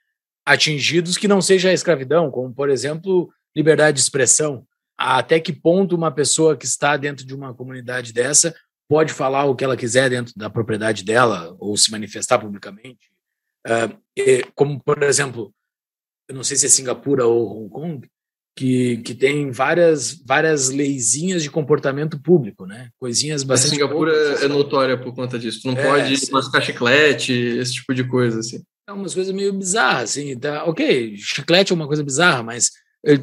[0.46, 4.66] atingidos que não seja a escravidão, como, por exemplo, liberdade de expressão.
[4.98, 8.54] Até que ponto uma pessoa que está dentro de uma comunidade dessa
[8.88, 13.12] pode falar o que ela quiser dentro da propriedade dela ou se manifestar publicamente?
[14.18, 15.54] E, como, por exemplo,
[16.28, 18.10] eu não sei se é Singapura ou Hong Kong,
[18.56, 22.90] que, que tem várias, várias leizinhas de comportamento público, né?
[23.00, 23.72] Coisinhas bastante.
[23.72, 25.62] A Singapura é notória por conta disso.
[25.62, 26.32] Tu não é, pode sim.
[26.32, 28.62] mascar chiclete, esse tipo de coisa, assim.
[28.88, 30.38] É umas coisas meio bizarras, assim.
[30.38, 32.70] Tá, ok, chiclete é uma coisa bizarra, mas
[33.06, 33.20] eh,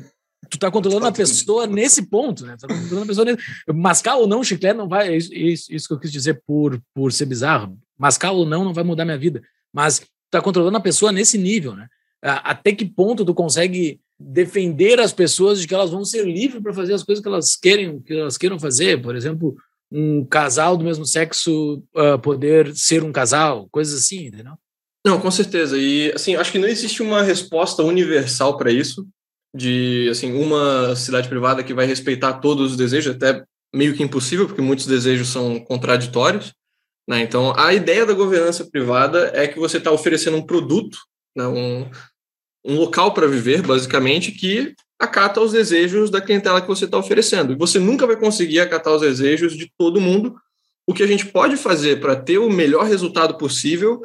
[0.48, 2.56] tu tá controlando a pessoa nesse ponto, né?
[2.58, 3.38] Tu tá controlando a pessoa nesse...
[3.72, 5.14] Mascar ou não chiclete não vai.
[5.14, 7.78] Isso, isso, isso que eu quis dizer por, por ser bizarro.
[7.96, 9.42] Mascar ou não não vai mudar minha vida.
[9.72, 11.86] Mas tu tá controlando a pessoa nesse nível, né?
[12.22, 16.74] Até que ponto tu consegue defender as pessoas de que elas vão ser livres para
[16.74, 19.56] fazer as coisas que elas querem, que elas queiram fazer, por exemplo,
[19.90, 24.52] um casal do mesmo sexo uh, poder ser um casal, coisas assim, entendeu?
[25.04, 25.78] Não, com certeza.
[25.78, 29.06] E assim, acho que não existe uma resposta universal para isso,
[29.56, 33.42] de assim, uma cidade privada que vai respeitar todos os desejos, até
[33.74, 36.52] meio que impossível, porque muitos desejos são contraditórios.
[37.08, 37.22] Né?
[37.22, 40.98] Então, a ideia da governança privada é que você está oferecendo um produto,
[41.34, 41.46] né?
[41.46, 41.90] um,
[42.64, 47.52] um local para viver, basicamente, que acata os desejos da clientela que você está oferecendo.
[47.52, 50.36] E você nunca vai conseguir acatar os desejos de todo mundo.
[50.86, 54.02] O que a gente pode fazer para ter o melhor resultado possível,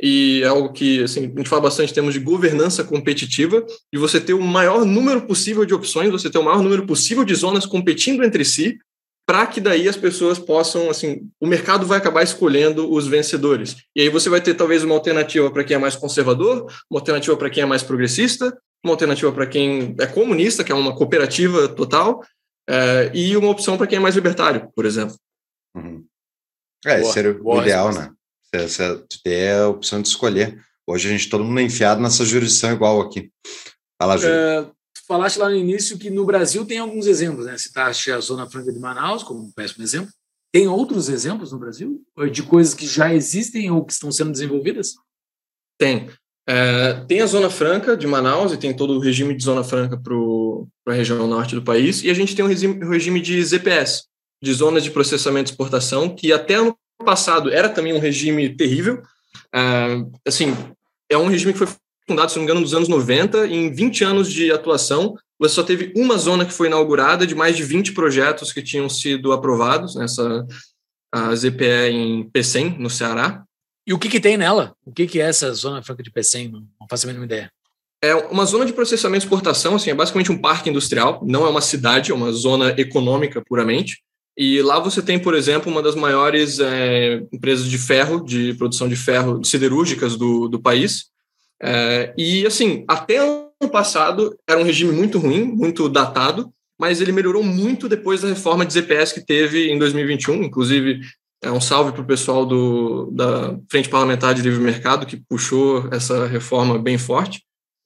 [0.00, 3.98] e é algo que assim, a gente fala bastante em termos de governança competitiva, e
[3.98, 7.34] você ter o maior número possível de opções, você ter o maior número possível de
[7.34, 8.78] zonas competindo entre si,
[9.26, 13.76] para que daí as pessoas possam, assim, o mercado vai acabar escolhendo os vencedores.
[13.94, 17.36] E aí você vai ter talvez uma alternativa para quem é mais conservador, uma alternativa
[17.36, 21.66] para quem é mais progressista, uma alternativa para quem é comunista, que é uma cooperativa
[21.66, 22.24] total,
[22.68, 25.16] é, e uma opção para quem é mais libertário, por exemplo.
[25.74, 26.04] Uhum.
[26.84, 28.10] É, boa, seria o ideal, resposta.
[28.10, 28.16] né?
[28.62, 30.64] Você, ter a opção de escolher.
[30.86, 33.30] Hoje a gente todo mundo é enfiado nessa jurisdição igual aqui.
[34.00, 34.34] Fala, Júlio.
[34.34, 34.70] É,
[35.06, 37.56] falaste lá no início que no Brasil tem alguns exemplos, né?
[37.56, 40.10] Citaste a Zona Franca de Manaus como um péssimo exemplo.
[40.52, 42.02] Tem outros exemplos no Brasil
[42.32, 44.94] de coisas que já existem ou que estão sendo desenvolvidas?
[45.78, 46.08] Tem.
[46.48, 49.98] É, tem a Zona Franca de Manaus e tem todo o regime de Zona Franca
[49.98, 50.14] para
[50.94, 52.02] a região norte do país.
[52.02, 54.04] E a gente tem o regime, regime de ZPS,
[54.42, 59.02] de Zonas de Processamento e Exportação, que até ano passado era também um regime terrível.
[59.52, 59.60] É,
[60.26, 60.56] assim,
[61.10, 61.68] é um regime que foi
[62.08, 63.46] fundado, se não me engano, nos anos 90.
[63.46, 67.34] E em 20 anos de atuação, você só teve uma zona que foi inaugurada de
[67.34, 70.46] mais de 20 projetos que tinham sido aprovados nessa
[71.12, 73.44] a ZPE em Pecém, no Ceará.
[73.86, 74.74] E o que, que tem nela?
[74.84, 76.48] O que, que é essa zona franca de Pecém?
[76.48, 77.50] Não, não faço a mínima ideia.
[78.02, 81.48] É uma zona de processamento e exportação, assim, é basicamente um parque industrial, não é
[81.48, 84.02] uma cidade, é uma zona econômica puramente.
[84.36, 88.86] E lá você tem, por exemplo, uma das maiores é, empresas de ferro, de produção
[88.86, 91.06] de ferro siderúrgicas do, do país.
[91.62, 97.12] É, e, assim, até ano passado era um regime muito ruim, muito datado, mas ele
[97.12, 100.42] melhorou muito depois da reforma de ZPS que teve em 2021.
[100.42, 101.00] Inclusive,
[101.42, 105.88] é um salve para o pessoal do, da Frente Parlamentar de Livre Mercado, que puxou
[105.92, 107.42] essa reforma bem forte.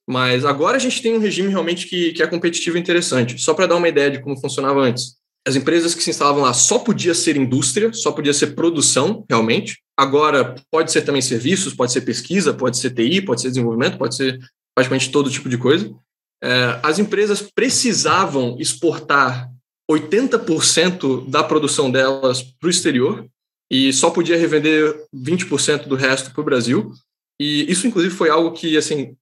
[0.09, 3.39] Mas agora a gente tem um regime realmente que, que é competitivo e interessante.
[3.39, 5.20] Só para dar uma ideia de como funcionava antes.
[5.47, 9.79] As empresas que se instalavam lá só podia ser indústria, só podia ser produção, realmente.
[9.97, 14.15] Agora, pode ser também serviços, pode ser pesquisa, pode ser TI, pode ser desenvolvimento, pode
[14.15, 14.39] ser
[14.75, 15.91] praticamente todo tipo de coisa.
[16.43, 19.49] É, as empresas precisavam exportar
[19.89, 23.27] 80% da produção delas para o exterior
[23.69, 26.91] e só podia revender 20% do resto para o Brasil.
[27.39, 29.15] E isso, inclusive, foi algo que, assim,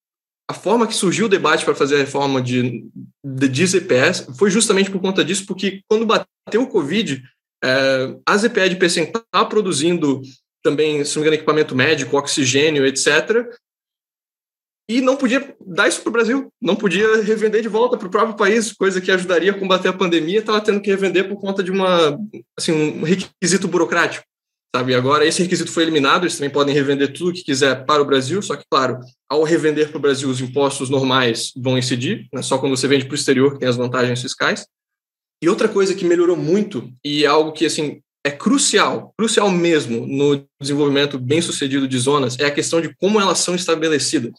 [0.49, 2.83] a forma que surgiu o debate para fazer a reforma de,
[3.23, 7.21] de, de ZPS foi justamente por conta disso, porque quando bateu o Covid,
[7.63, 10.21] é, a ZPE de PC está produzindo
[10.63, 13.47] também, se não me engano, equipamento médico, oxigênio, etc.,
[14.89, 18.11] e não podia dar isso para o Brasil, não podia revender de volta para o
[18.11, 21.61] próprio país, coisa que ajudaria a combater a pandemia, estava tendo que revender por conta
[21.61, 22.17] de uma,
[22.57, 24.25] assim, um requisito burocrático
[24.75, 24.93] sabe?
[24.93, 28.41] Agora esse requisito foi eliminado, eles também podem revender tudo que quiser para o Brasil,
[28.41, 28.99] só que, claro,
[29.29, 32.41] ao revender para o Brasil, os impostos normais vão incidir, né?
[32.41, 34.65] só quando você vende para o exterior que tem as vantagens fiscais.
[35.41, 40.05] E outra coisa que melhorou muito, e é algo que, assim, é crucial, crucial mesmo
[40.05, 44.33] no desenvolvimento bem-sucedido de zonas, é a questão de como elas são estabelecidas.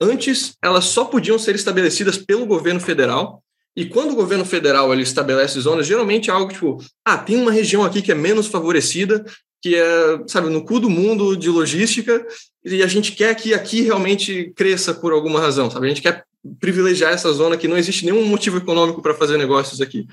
[0.00, 3.42] Antes, elas só podiam ser estabelecidas pelo governo federal,
[3.78, 7.52] e quando o governo federal ele estabelece zonas, geralmente é algo tipo, ah, tem uma
[7.52, 9.24] região aqui que é menos favorecida,
[9.62, 12.26] que é, sabe, no cu do mundo de logística,
[12.64, 15.86] e a gente quer que aqui realmente cresça por alguma razão, sabe?
[15.86, 16.24] A gente quer
[16.58, 20.08] privilegiar essa zona que não existe nenhum motivo econômico para fazer negócios aqui.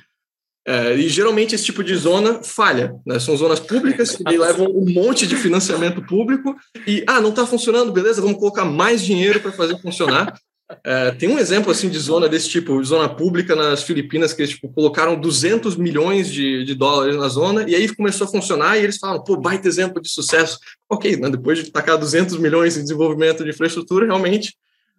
[0.68, 3.20] É, e geralmente esse tipo de zona falha, né?
[3.20, 6.56] São zonas públicas que levam um monte de financiamento público
[6.86, 10.40] e, ah, não está funcionando, beleza, vamos colocar mais dinheiro para fazer funcionar.
[10.84, 14.56] É, tem um exemplo assim de zona desse tipo, zona pública nas Filipinas, que eles
[14.56, 18.84] tipo, colocaram 200 milhões de, de dólares na zona, e aí começou a funcionar, e
[18.84, 20.60] eles falam, pô, baita exemplo de sucesso.
[20.90, 24.56] Ok, né, depois de tacar 200 milhões em desenvolvimento de infraestrutura, realmente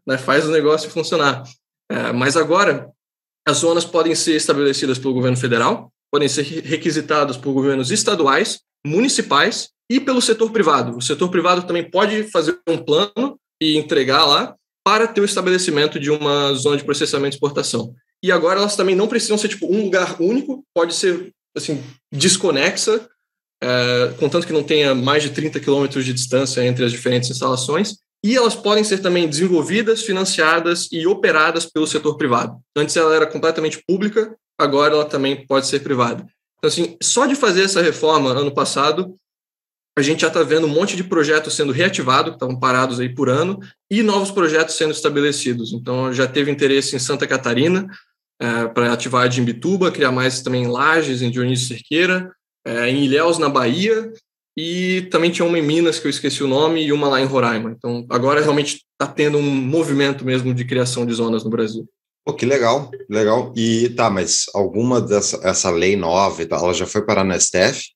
[0.07, 1.43] né, faz o negócio funcionar.
[1.91, 2.89] É, mas agora,
[3.47, 9.71] as zonas podem ser estabelecidas pelo governo federal, podem ser requisitadas por governos estaduais, municipais
[9.91, 10.97] e pelo setor privado.
[10.97, 14.55] O setor privado também pode fazer um plano e entregar lá,
[14.87, 17.93] para ter o estabelecimento de uma zona de processamento e exportação.
[18.23, 21.83] E agora elas também não precisam ser tipo um lugar único, pode ser assim
[22.13, 23.05] desconexa,
[23.61, 27.97] é, contanto que não tenha mais de 30 quilômetros de distância entre as diferentes instalações.
[28.25, 32.57] E elas podem ser também desenvolvidas, financiadas e operadas pelo setor privado.
[32.77, 36.25] Antes ela era completamente pública, agora ela também pode ser privada.
[36.59, 39.17] Então, assim, só de fazer essa reforma ano passado,
[39.99, 43.09] a gente já está vendo um monte de projetos sendo reativados, que estavam parados aí
[43.09, 43.59] por ano,
[43.91, 45.73] e novos projetos sendo estabelecidos.
[45.73, 47.87] Então, já teve interesse em Santa Catarina,
[48.41, 52.31] é, para ativar de Imbituba, criar mais também em Lages, em Dionísio Cerqueira,
[52.67, 54.13] é, em Ilhéus, na Bahia,
[54.55, 57.27] e também tinha uma em Minas, que eu esqueci o nome, e uma lá em
[57.27, 57.71] Roraima.
[57.71, 61.89] Então, agora realmente está tendo um movimento mesmo de criação de zonas no Brasil.
[62.23, 63.53] Pô, que legal, legal.
[63.57, 67.96] E tá, mas alguma dessa essa lei nova, ela já foi parar na STF?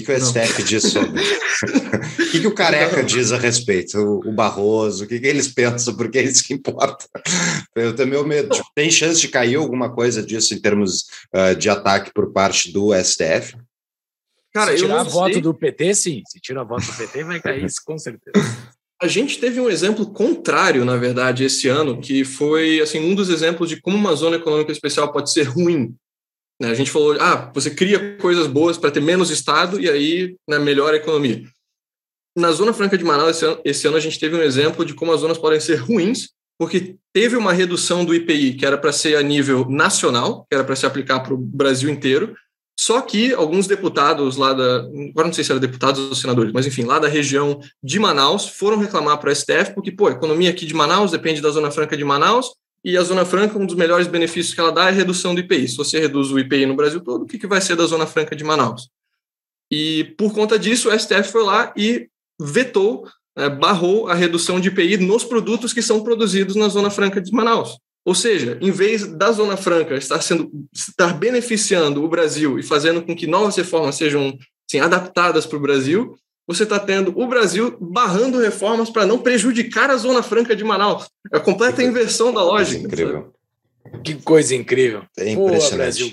[0.00, 1.22] Que, que o STF diz sobre?
[1.22, 3.98] O que, que o Careca diz a respeito?
[3.98, 5.96] O, o Barroso, o que, que eles pensam?
[5.96, 7.06] Porque é isso que importa.
[7.74, 8.50] Eu tenho meu medo.
[8.50, 12.70] Tipo, tem chance de cair alguma coisa disso em termos uh, de ataque por parte
[12.72, 13.56] do STF?
[14.52, 16.22] Cara, Se tirar a voto do PT, sim.
[16.26, 18.38] Se tirar a voto do PT, vai cair isso, com certeza.
[19.00, 23.28] A gente teve um exemplo contrário, na verdade, esse ano, que foi assim um dos
[23.28, 25.94] exemplos de como uma zona econômica especial pode ser ruim
[26.60, 26.70] Né?
[26.70, 30.58] A gente falou, ah, você cria coisas boas para ter menos Estado e aí né,
[30.58, 31.42] melhora a economia.
[32.36, 34.94] Na Zona Franca de Manaus, esse ano, esse ano a gente teve um exemplo de
[34.94, 38.92] como as zonas podem ser ruins, porque teve uma redução do IPI, que era para
[38.92, 42.34] ser a nível nacional, que era para se aplicar para o Brasil inteiro,
[42.78, 44.80] só que alguns deputados lá da.
[45.10, 48.48] Agora não sei se eram deputados ou senadores, mas enfim, lá da região de Manaus
[48.48, 51.70] foram reclamar para o STF, porque, pô, a economia aqui de Manaus depende da Zona
[51.70, 52.54] Franca de Manaus,
[52.86, 55.40] e a Zona Franca, um dos melhores benefícios que ela dá é a redução do
[55.40, 55.66] IPI.
[55.66, 58.06] Se você reduz o IPI no Brasil todo, o que, que vai ser da Zona
[58.06, 58.88] Franca de Manaus?
[59.68, 62.08] E por conta disso, o STF foi lá e
[62.40, 63.04] vetou,
[63.36, 67.32] né, barrou a redução de IPI nos produtos que são produzidos na Zona Franca de
[67.32, 67.76] Manaus.
[68.04, 73.02] Ou seja, em vez da Zona Franca estar sendo estar beneficiando o Brasil e fazendo
[73.02, 74.38] com que novas reformas sejam
[74.70, 76.16] assim, adaptadas para o Brasil,
[76.46, 81.08] você está tendo o Brasil barrando reformas para não prejudicar a Zona Franca de Manaus.
[81.32, 82.86] É a completa inversão da lógica.
[82.86, 83.32] Incrível.
[83.84, 84.02] Sabe?
[84.02, 85.02] Que coisa incrível.
[85.16, 85.70] É impressionante.
[85.70, 86.12] Pô, Brasil.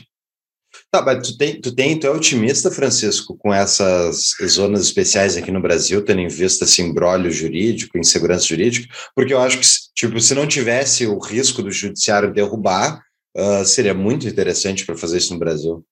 [0.91, 5.51] Tá, mas tu tem, tu tem, tu é otimista, Francisco, com essas zonas especiais aqui
[5.51, 10.19] no Brasil, tendo em vista esse embrólio jurídico, insegurança jurídica, porque eu acho que, tipo,
[10.19, 13.03] se não tivesse o risco do judiciário derrubar,
[13.35, 15.85] uh, seria muito interessante para fazer isso no Brasil.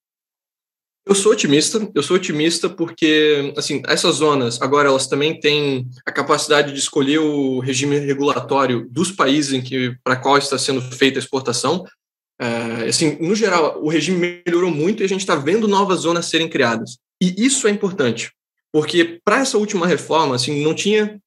[1.04, 6.12] Eu sou otimista, eu sou otimista porque, assim, essas zonas, agora elas também têm a
[6.12, 11.18] capacidade de escolher o regime regulatório dos países em que para qual está sendo feita
[11.18, 11.84] a exportação.
[12.40, 16.26] É, assim, no geral, o regime melhorou muito e a gente está vendo novas zonas
[16.26, 16.98] serem criadas.
[17.20, 18.32] E isso é importante,
[18.72, 21.20] porque para essa última reforma, assim, não tinha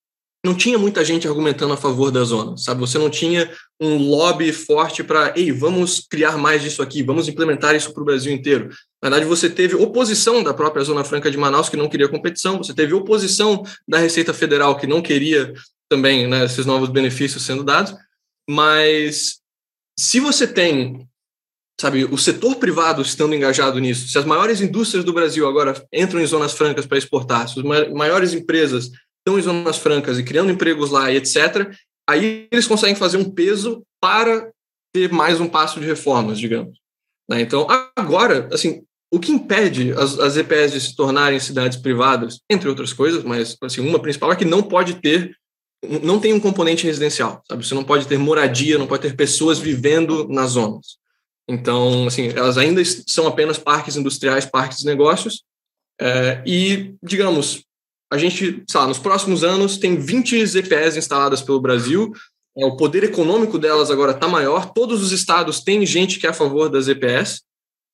[0.45, 2.79] não tinha muita gente argumentando a favor da zona, sabe?
[2.81, 7.75] Você não tinha um lobby forte para, ei, vamos criar mais disso aqui, vamos implementar
[7.75, 8.69] isso para o Brasil inteiro.
[9.01, 12.59] Na verdade, você teve oposição da própria Zona Franca de Manaus, que não queria competição,
[12.59, 15.51] você teve oposição da Receita Federal, que não queria
[15.89, 17.95] também né, esses novos benefícios sendo dados,
[18.47, 19.39] mas
[19.99, 21.07] se você tem,
[21.81, 26.19] sabe, o setor privado estando engajado nisso, se as maiores indústrias do Brasil agora entram
[26.19, 28.91] em zonas francas para exportar, se as maiores empresas
[29.25, 31.75] estão em zonas francas e criando empregos lá e etc.,
[32.07, 34.51] aí eles conseguem fazer um peso para
[34.93, 36.77] ter mais um passo de reformas, digamos.
[37.27, 37.41] Né?
[37.41, 37.65] Então,
[37.95, 42.93] agora, assim, o que impede as, as EPS de se tornarem cidades privadas, entre outras
[42.93, 45.35] coisas, mas assim, uma principal é que não pode ter,
[46.03, 47.65] não tem um componente residencial, sabe?
[47.65, 50.97] Você não pode ter moradia, não pode ter pessoas vivendo nas zonas.
[51.47, 55.43] Então, assim, elas ainda são apenas parques industriais, parques de negócios,
[55.99, 57.64] é, e, digamos,
[58.11, 62.11] a gente, sei lá, nos próximos anos tem 20 ZPS instaladas pelo Brasil,
[62.57, 66.29] é, o poder econômico delas agora está maior, todos os estados têm gente que é
[66.29, 67.43] a favor das EPS,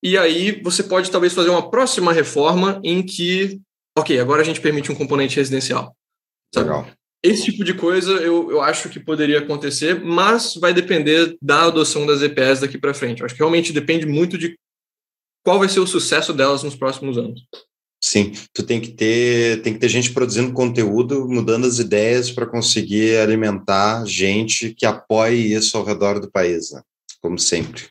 [0.03, 3.59] e aí você pode talvez fazer uma próxima reforma em que,
[3.97, 5.95] ok, agora a gente permite um componente residencial.
[6.53, 6.69] Sabe?
[6.69, 6.87] Legal.
[7.23, 12.05] Esse tipo de coisa eu, eu acho que poderia acontecer, mas vai depender da adoção
[12.05, 13.19] das EPS daqui para frente.
[13.19, 14.57] Eu acho que realmente depende muito de
[15.43, 17.45] qual vai ser o sucesso delas nos próximos anos.
[18.03, 22.47] Sim, tu tem que ter, tem que ter gente produzindo conteúdo, mudando as ideias para
[22.47, 26.81] conseguir alimentar gente que apoie isso ao redor do país, né?
[27.21, 27.83] como sempre.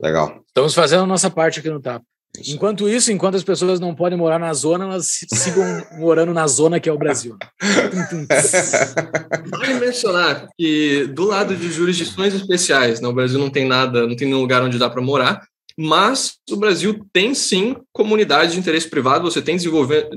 [0.00, 0.40] Legal.
[0.48, 2.04] Estamos fazendo a nossa parte aqui no Tapa.
[2.48, 5.64] Enquanto isso, enquanto as pessoas não podem morar na zona, elas sigam
[5.98, 7.36] morando na zona que é o Brasil.
[9.50, 14.14] vale mencionar que do lado de jurisdições especiais, né, o Brasil não tem nada, não
[14.14, 15.46] tem nenhum lugar onde dá para morar
[15.78, 19.58] mas o Brasil tem sim comunidades de interesse privado, você tem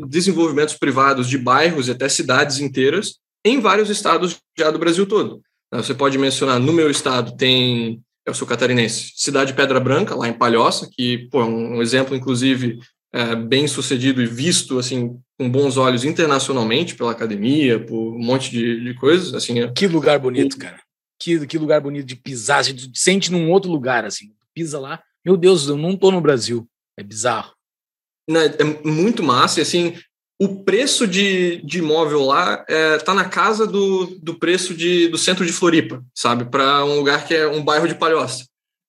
[0.08, 5.42] desenvolvimentos privados de bairros e até cidades inteiras em vários estados já do Brasil todo.
[5.72, 10.34] Você pode mencionar, no meu estado tem, eu sou catarinense, Cidade Pedra Branca, lá em
[10.34, 12.80] Palhoça, que pô, é um exemplo, inclusive,
[13.14, 18.50] é, bem sucedido e visto assim com bons olhos internacionalmente pela academia, por um monte
[18.50, 19.34] de, de coisas.
[19.34, 19.72] Assim, é...
[19.72, 20.80] Que lugar bonito, cara.
[21.20, 25.38] Que, que lugar bonito de pisar, você sente num outro lugar, assim, pisa lá, meu
[25.38, 26.68] Deus, eu não estou no Brasil.
[26.98, 27.54] É bizarro.
[28.30, 29.60] Não, é muito massa.
[29.60, 29.96] E, assim,
[30.40, 35.18] o preço de, de imóvel lá é, tá na casa do, do preço de, do
[35.18, 36.46] centro de Floripa, sabe?
[36.46, 38.46] Para um lugar que é um bairro de Palhoça.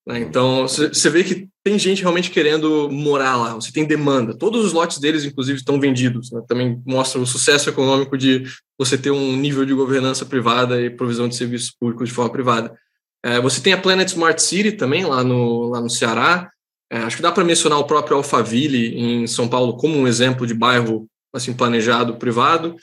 [0.07, 0.21] Né?
[0.21, 4.37] Então, você vê que tem gente realmente querendo morar lá, você tem demanda.
[4.37, 6.31] Todos os lotes deles, inclusive, estão vendidos.
[6.31, 6.41] Né?
[6.47, 8.45] Também mostra o sucesso econômico de
[8.79, 12.79] você ter um nível de governança privada e provisão de serviços públicos de forma privada.
[13.25, 16.51] É, você tem a Planet Smart City também, lá no, lá no Ceará.
[16.91, 20.47] É, acho que dá para mencionar o próprio Alphaville, em São Paulo, como um exemplo
[20.47, 22.77] de bairro assim planejado privado.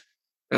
[0.51, 0.57] É,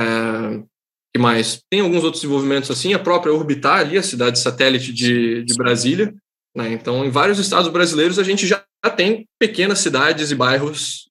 [1.13, 1.63] que mais?
[1.69, 6.13] Tem alguns outros desenvolvimentos assim, a própria Orbitar ali, a cidade satélite de, de Brasília.
[6.55, 6.71] Né?
[6.73, 8.63] Então, em vários estados brasileiros, a gente já
[8.95, 11.07] tem pequenas cidades e bairros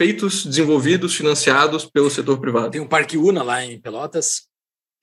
[0.00, 2.70] feitos, desenvolvidos, financiados pelo setor privado.
[2.70, 4.48] Tem o Parque Una lá em Pelotas,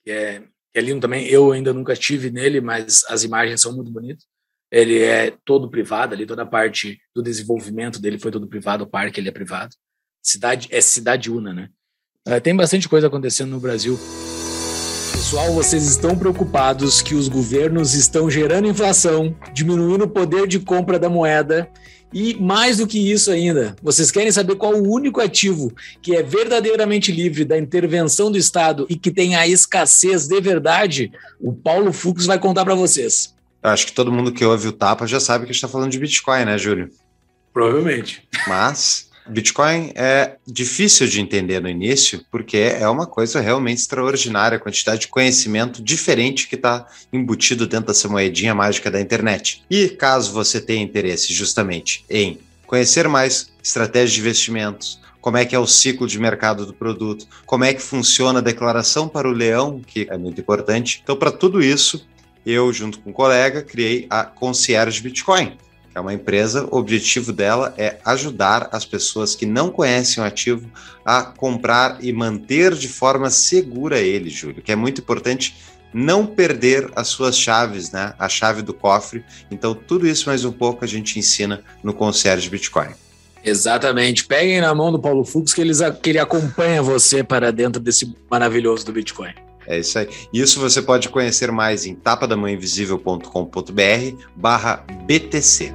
[0.03, 0.43] que é
[0.73, 1.27] que é lindo também.
[1.27, 4.25] Eu ainda nunca estive nele, mas as imagens são muito bonitas.
[4.71, 8.89] ele é todo privado ali, toda a parte do desenvolvimento dele foi todo privado, o
[8.89, 9.75] parque ele é privado.
[10.21, 11.69] Cidade é cidade una, né?
[12.27, 13.99] Uh, tem bastante coisa acontecendo no Brasil.
[15.11, 20.97] Pessoal, vocês estão preocupados que os governos estão gerando inflação, diminuindo o poder de compra
[20.97, 21.69] da moeda
[22.13, 26.21] e mais do que isso ainda, vocês querem saber qual o único ativo que é
[26.21, 31.11] verdadeiramente livre da intervenção do Estado e que tem a escassez de verdade?
[31.39, 33.33] O Paulo Fux vai contar para vocês.
[33.63, 35.67] Eu acho que todo mundo que ouve o Tapa já sabe que a gente está
[35.67, 36.89] falando de Bitcoin, né, Júlio?
[37.53, 38.27] Provavelmente.
[38.47, 44.61] Mas Bitcoin é difícil de entender no início, porque é uma coisa realmente extraordinária, a
[44.61, 49.63] quantidade de conhecimento diferente que está embutido dentro dessa moedinha mágica da internet.
[49.69, 55.55] E caso você tenha interesse justamente em conhecer mais estratégias de investimentos, como é que
[55.55, 59.31] é o ciclo de mercado do produto, como é que funciona a declaração para o
[59.31, 60.99] leão, que é muito importante.
[61.01, 62.05] Então, para tudo isso,
[62.45, 65.57] eu, junto com um colega, criei a Concierge Bitcoin
[65.95, 70.69] é uma empresa, o objetivo dela é ajudar as pessoas que não conhecem o ativo
[71.05, 75.55] a comprar e manter de forma segura ele, Júlio, que é muito importante
[75.93, 78.13] não perder as suas chaves, né?
[78.17, 79.23] A chave do cofre.
[79.51, 82.89] Então, tudo isso mais um pouco a gente ensina no Concierge Bitcoin.
[83.45, 84.25] Exatamente.
[84.25, 88.15] Peguem na mão do Paulo Fux que, eles, que ele acompanha você para dentro desse
[88.31, 89.33] maravilhoso do Bitcoin.
[89.67, 90.09] É isso aí.
[90.33, 95.71] Isso você pode conhecer mais em tapadamãoinvisível.com.br barra BTC.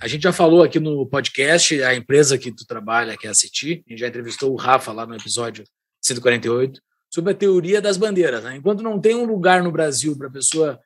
[0.00, 3.34] A gente já falou aqui no podcast, a empresa que tu trabalha, que é a
[3.34, 5.64] CITI, a gente já entrevistou o Rafa lá no episódio
[6.00, 6.80] 148,
[7.12, 8.44] sobre a teoria das bandeiras.
[8.44, 8.56] Né?
[8.56, 10.78] Enquanto não tem um lugar no Brasil para a pessoa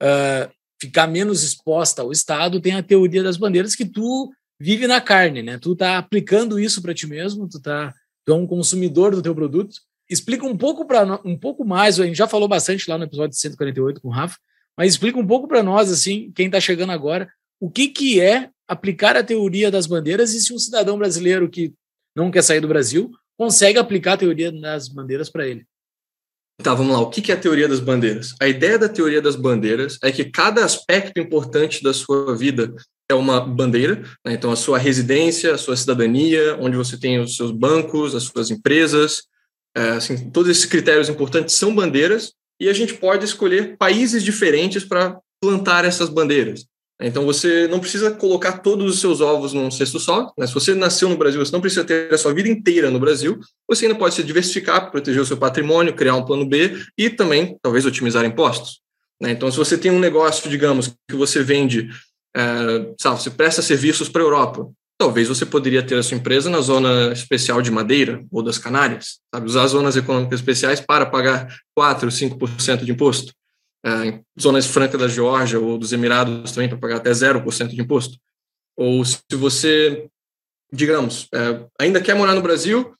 [0.00, 4.30] uh, ficar menos exposta ao Estado, tem a teoria das bandeiras que tu
[4.60, 5.58] vive na carne, né?
[5.58, 7.94] Tu tá aplicando isso para ti mesmo, tu tá
[8.24, 9.74] tu é um consumidor do teu produto.
[10.08, 13.36] Explica um pouco para um pouco mais, a gente já falou bastante lá no episódio
[13.36, 14.36] 148 com o Rafa,
[14.76, 18.50] mas explica um pouco para nós assim, quem está chegando agora, o que que é
[18.68, 21.72] aplicar a teoria das bandeiras e se um cidadão brasileiro que
[22.14, 25.64] não quer sair do Brasil consegue aplicar a teoria das bandeiras para ele.
[26.62, 27.00] Tá, vamos lá.
[27.00, 28.34] O que é a teoria das bandeiras?
[28.38, 32.74] A ideia da teoria das bandeiras é que cada aspecto importante da sua vida
[33.10, 34.34] é uma bandeira, né?
[34.34, 38.50] então a sua residência, a sua cidadania, onde você tem os seus bancos, as suas
[38.50, 39.24] empresas,
[39.76, 44.84] é, assim, todos esses critérios importantes são bandeiras e a gente pode escolher países diferentes
[44.84, 46.66] para plantar essas bandeiras.
[47.02, 50.32] Então você não precisa colocar todos os seus ovos num cesto só.
[50.36, 50.46] Né?
[50.46, 53.40] Se você nasceu no Brasil, você não precisa ter a sua vida inteira no Brasil.
[53.66, 57.56] Você ainda pode se diversificar, proteger o seu patrimônio, criar um plano B e também
[57.62, 58.82] talvez otimizar impostos.
[59.20, 59.30] Né?
[59.30, 61.88] Então, se você tem um negócio, digamos, que você vende
[62.36, 64.70] é, sabe, você presta serviços para a Europa.
[64.98, 69.20] Talvez você poderia ter a sua empresa na zona especial de Madeira ou das Canárias,
[69.34, 69.46] sabe?
[69.46, 73.32] usar zonas econômicas especiais para pagar 4, 5% de imposto.
[73.84, 78.18] É, zonas francas da Geórgia ou dos Emirados também para pagar até 0% de imposto.
[78.76, 80.06] Ou se você,
[80.70, 82.94] digamos, é, ainda quer morar no Brasil,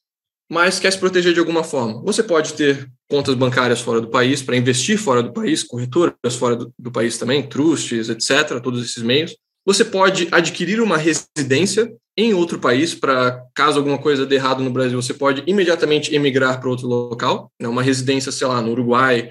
[0.50, 2.02] mas quer se proteger de alguma forma.
[2.02, 6.56] Você pode ter contas bancárias fora do país para investir fora do país, corretoras fora
[6.56, 9.36] do, do, país também, trusts, etc., todos esses meios.
[9.64, 14.70] Você pode adquirir uma residência em outro país para, caso alguma coisa dê errado no
[14.70, 17.52] Brasil, você pode imediatamente emigrar para outro local.
[17.60, 17.68] Né?
[17.68, 19.30] Uma residência, sei lá, no Uruguai,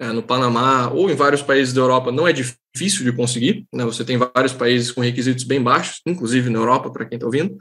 [0.00, 3.66] é, no Panamá ou em vários países da Europa não é difícil de conseguir.
[3.74, 3.84] Né?
[3.84, 7.58] Você tem vários países com requisitos bem baixos, inclusive na Europa, para quem está ouvindo.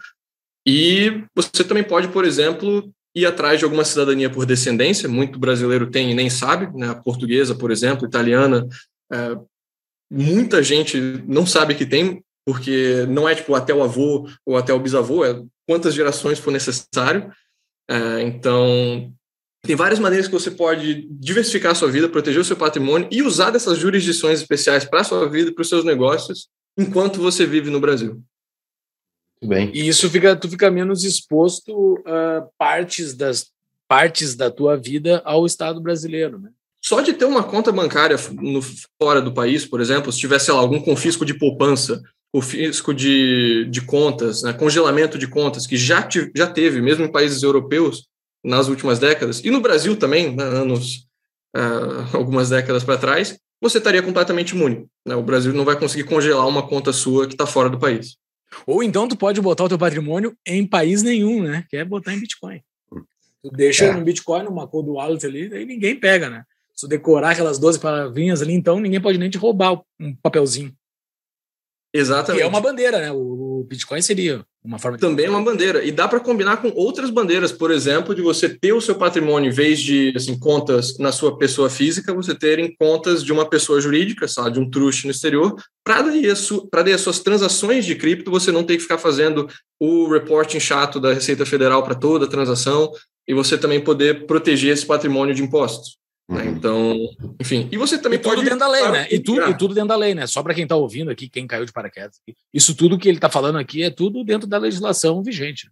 [0.68, 5.90] E você também pode, por exemplo, ir atrás de alguma cidadania por descendência, muito brasileiro
[5.90, 6.94] tem e nem sabe, né?
[7.04, 8.68] portuguesa, por exemplo, italiana,
[9.12, 9.38] é,
[10.12, 14.74] muita gente não sabe que tem, porque não é tipo até o avô ou até
[14.74, 17.32] o bisavô, é quantas gerações for necessário.
[17.90, 19.12] É, então,
[19.64, 23.22] tem várias maneiras que você pode diversificar a sua vida, proteger o seu patrimônio e
[23.22, 26.48] usar dessas jurisdições especiais para a sua vida e para os seus negócios
[26.78, 28.24] enquanto você vive no Brasil.
[29.44, 29.72] Bem.
[29.74, 33.48] E isso fica, tu fica menos exposto a partes das
[33.88, 36.52] partes da tua vida ao Estado brasileiro, né?
[36.82, 38.62] Só de ter uma conta bancária no,
[39.02, 43.82] fora do país, por exemplo, se tivesse lá, algum confisco de poupança, confisco de, de
[43.82, 48.08] contas, né, congelamento de contas, que já, te, já teve, mesmo em países europeus,
[48.46, 51.08] nas últimas décadas, e no Brasil também, né, anos,
[51.56, 54.86] uh, algumas décadas para trás, você estaria completamente imune.
[55.06, 55.16] Né?
[55.16, 58.16] O Brasil não vai conseguir congelar uma conta sua que está fora do país.
[58.66, 61.66] Ou então tu pode botar o teu patrimônio em país nenhum, né?
[61.70, 62.62] Que é botar em Bitcoin.
[63.42, 63.94] Tu deixa é.
[63.94, 66.44] no Bitcoin, numa cold wallet ali, aí ninguém pega, né?
[66.76, 70.74] Se tu decorar aquelas 12 palavrinhas ali, então ninguém pode nem te roubar um papelzinho.
[71.94, 72.42] Exatamente.
[72.42, 73.12] Que é uma bandeira, né?
[73.12, 75.02] O, Bitcoin seria uma forma de...
[75.02, 75.84] Também é uma bandeira.
[75.84, 79.50] E dá para combinar com outras bandeiras, por exemplo, de você ter o seu patrimônio,
[79.50, 83.48] em vez de assim, contas na sua pessoa física, você ter em contas de uma
[83.48, 86.24] pessoa jurídica, sabe, de um trust no exterior, para daí,
[86.84, 89.48] daí as suas transações de cripto você não ter que ficar fazendo
[89.80, 92.92] o reporting chato da Receita Federal para toda a transação
[93.28, 95.98] e você também poder proteger esse patrimônio de impostos.
[96.30, 96.44] Né?
[96.44, 96.50] Uhum.
[96.50, 97.10] Então,
[97.40, 97.68] enfim.
[97.72, 98.44] E você também e tudo pode.
[98.44, 99.08] dentro da lei, né?
[99.10, 100.28] E, tu, e tudo dentro da lei, né?
[100.28, 102.22] Só para quem está ouvindo aqui, quem caiu de paraquedas.
[102.54, 105.72] Isso tudo que ele está falando aqui é tudo dentro da legislação vigente.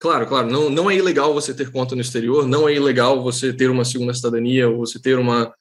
[0.00, 0.50] Claro, claro.
[0.50, 3.84] Não, não é ilegal você ter conta no exterior, não é ilegal você ter uma
[3.84, 5.54] segunda cidadania ou você ter uma,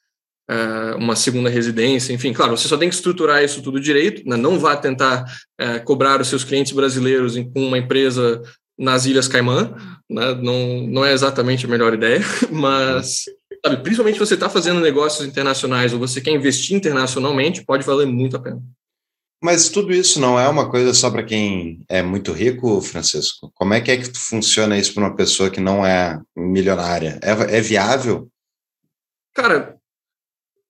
[0.50, 2.12] uh, uma segunda residência.
[2.12, 4.28] Enfim, claro, você só tem que estruturar isso tudo direito.
[4.28, 4.36] Né?
[4.36, 5.24] Não vá tentar
[5.62, 8.42] uh, cobrar os seus clientes brasileiros com uma empresa
[8.76, 9.76] nas Ilhas Caimã.
[10.10, 10.34] Né?
[10.42, 13.26] Não, não é exatamente a melhor ideia, mas
[13.66, 18.08] sabe, principalmente se você está fazendo negócios internacionais ou você quer investir internacionalmente, pode valer
[18.08, 18.62] muito a pena.
[19.44, 23.52] Mas tudo isso não é uma coisa só para quem é muito rico, Francisco?
[23.56, 27.20] Como é que é que funciona isso para uma pessoa que não é milionária?
[27.24, 28.30] É, é, viável?
[29.34, 29.78] Cara,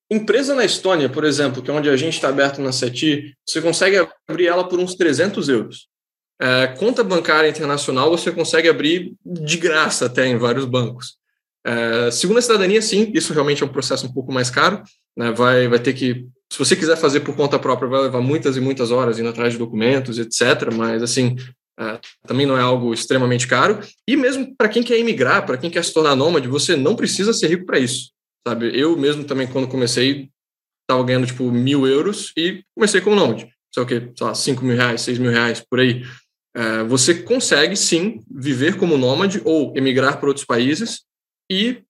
[0.09, 3.61] empresa na Estônia, por exemplo, que é onde a gente está aberto na CETI, você
[3.61, 5.89] consegue abrir ela por uns 300 euros.
[6.39, 11.20] É, conta bancária internacional você consegue abrir de graça até em vários bancos.
[11.65, 14.81] É, segunda cidadania, sim, isso realmente é um processo um pouco mais caro.
[15.17, 15.31] Né?
[15.31, 18.61] Vai, vai ter que, se você quiser fazer por conta própria, vai levar muitas e
[18.61, 20.73] muitas horas indo atrás de documentos, etc.
[20.73, 21.35] Mas, assim,
[21.79, 23.79] é, também não é algo extremamente caro.
[24.07, 27.33] E mesmo para quem quer imigrar, para quem quer se tornar nômade, você não precisa
[27.33, 28.11] ser rico para isso.
[28.47, 28.71] Sabe?
[28.77, 30.29] Eu mesmo também, quando comecei,
[30.81, 33.47] estava ganhando tipo mil euros e comecei como nômade.
[33.73, 34.11] Sei o quê?
[34.15, 36.03] Sei lá, cinco mil reais, seis mil reais, por aí.
[36.53, 41.03] É, você consegue sim viver como nômade ou emigrar para outros países
[41.51, 41.83] e,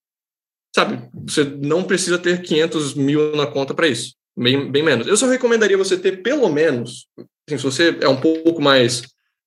[0.75, 5.05] sabe, você não precisa ter 500 mil na conta para isso, bem, bem menos.
[5.05, 7.05] Eu só recomendaria você ter pelo menos,
[7.47, 9.03] assim, se você é um pouco mais,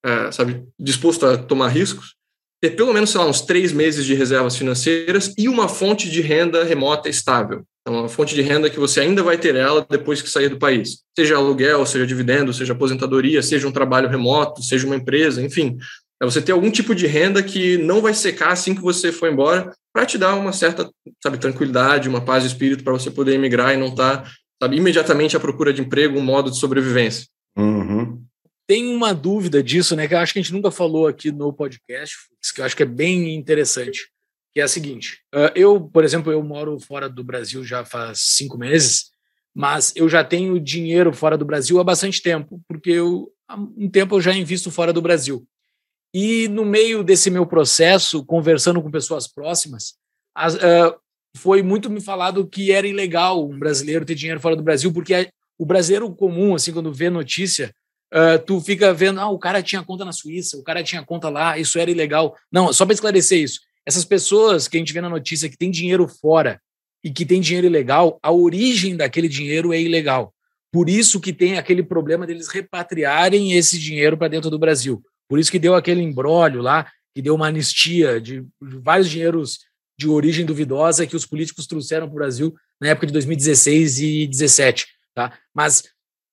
[0.06, 2.14] é, sabe, disposto a tomar riscos,
[2.62, 6.20] ter pelo menos, sei lá, uns três meses de reservas financeiras e uma fonte de
[6.20, 7.64] renda remota estável.
[7.82, 10.58] Então, uma fonte de renda que você ainda vai ter ela depois que sair do
[10.58, 11.00] país.
[11.18, 15.76] Seja aluguel, seja dividendo, seja aposentadoria, seja um trabalho remoto, seja uma empresa, enfim.
[16.22, 19.30] É você ter algum tipo de renda que não vai secar assim que você for
[19.30, 20.90] embora, para te dar uma certa,
[21.22, 24.30] sabe, tranquilidade, uma paz de espírito para você poder emigrar e não estar, tá,
[24.62, 27.26] sabe, imediatamente à procura de emprego, um modo de sobrevivência.
[27.56, 28.24] Uhum.
[28.66, 31.52] Tem uma dúvida disso, né, que eu acho que a gente nunca falou aqui no
[31.52, 32.16] podcast,
[32.54, 34.08] que eu acho que é bem interessante,
[34.52, 38.20] que é a seguinte: uh, eu, por exemplo, eu moro fora do Brasil já faz
[38.20, 39.10] cinco meses,
[39.54, 43.88] mas eu já tenho dinheiro fora do Brasil há bastante tempo, porque eu, há um
[43.88, 45.46] tempo eu já invisto fora do Brasil.
[46.14, 49.94] E no meio desse meu processo, conversando com pessoas próximas,
[50.32, 50.94] as, uh,
[51.36, 55.28] foi muito me falado que era ilegal um brasileiro ter dinheiro fora do Brasil, porque
[55.58, 57.74] o brasileiro comum, assim, quando vê notícia,
[58.14, 61.28] uh, tu fica vendo, ah, o cara tinha conta na Suíça, o cara tinha conta
[61.28, 62.36] lá, isso era ilegal.
[62.50, 63.58] Não, só para esclarecer isso.
[63.84, 66.60] Essas pessoas que a gente vê na notícia que tem dinheiro fora
[67.02, 70.32] e que tem dinheiro ilegal, a origem daquele dinheiro é ilegal.
[70.72, 75.02] Por isso que tem aquele problema deles repatriarem esse dinheiro para dentro do Brasil.
[75.28, 79.60] Por isso que deu aquele embrólio lá, que deu uma anistia de vários dinheiros
[79.98, 84.26] de origem duvidosa que os políticos trouxeram para o Brasil na época de 2016 e
[84.26, 84.86] 2017.
[85.14, 85.38] Tá?
[85.54, 85.84] Mas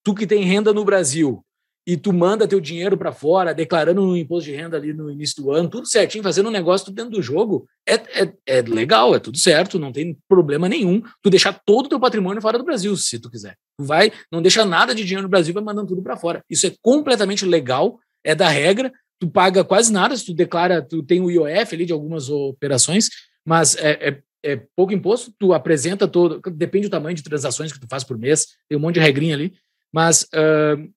[0.04, 1.46] tu que tem renda no Brasil
[1.86, 5.42] e tu manda teu dinheiro para fora, declarando um imposto de renda ali no início
[5.42, 9.16] do ano, tudo certinho, fazendo um negócio tudo dentro do jogo, é, é, é legal,
[9.16, 12.64] é tudo certo, não tem problema nenhum tu deixar todo o teu patrimônio fora do
[12.64, 13.58] Brasil, se tu quiser.
[13.78, 16.44] Tu vai, não deixa nada de dinheiro no Brasil, vai mandando tudo para fora.
[16.50, 21.04] Isso é completamente legal é da regra, tu paga quase nada, se tu declara, tu
[21.04, 23.10] tem o IOF ali de algumas operações,
[23.46, 27.80] mas é, é, é, pouco imposto, tu apresenta todo, depende do tamanho de transações que
[27.80, 29.54] tu faz por mês, tem um monte de regrinha ali,
[29.94, 30.92] mas uh,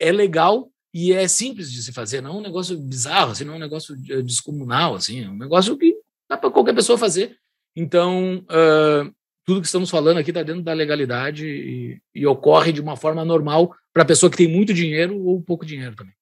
[0.00, 3.54] é legal e é simples de se fazer, não é um negócio bizarro, assim, não
[3.54, 5.96] é um negócio descomunal, assim, é um negócio que
[6.28, 7.36] dá para qualquer pessoa fazer.
[7.74, 9.10] Então, uh,
[9.44, 13.24] tudo que estamos falando aqui está dentro da legalidade e, e, ocorre de uma forma
[13.24, 16.14] normal para a pessoa que tem muito dinheiro ou pouco dinheiro também.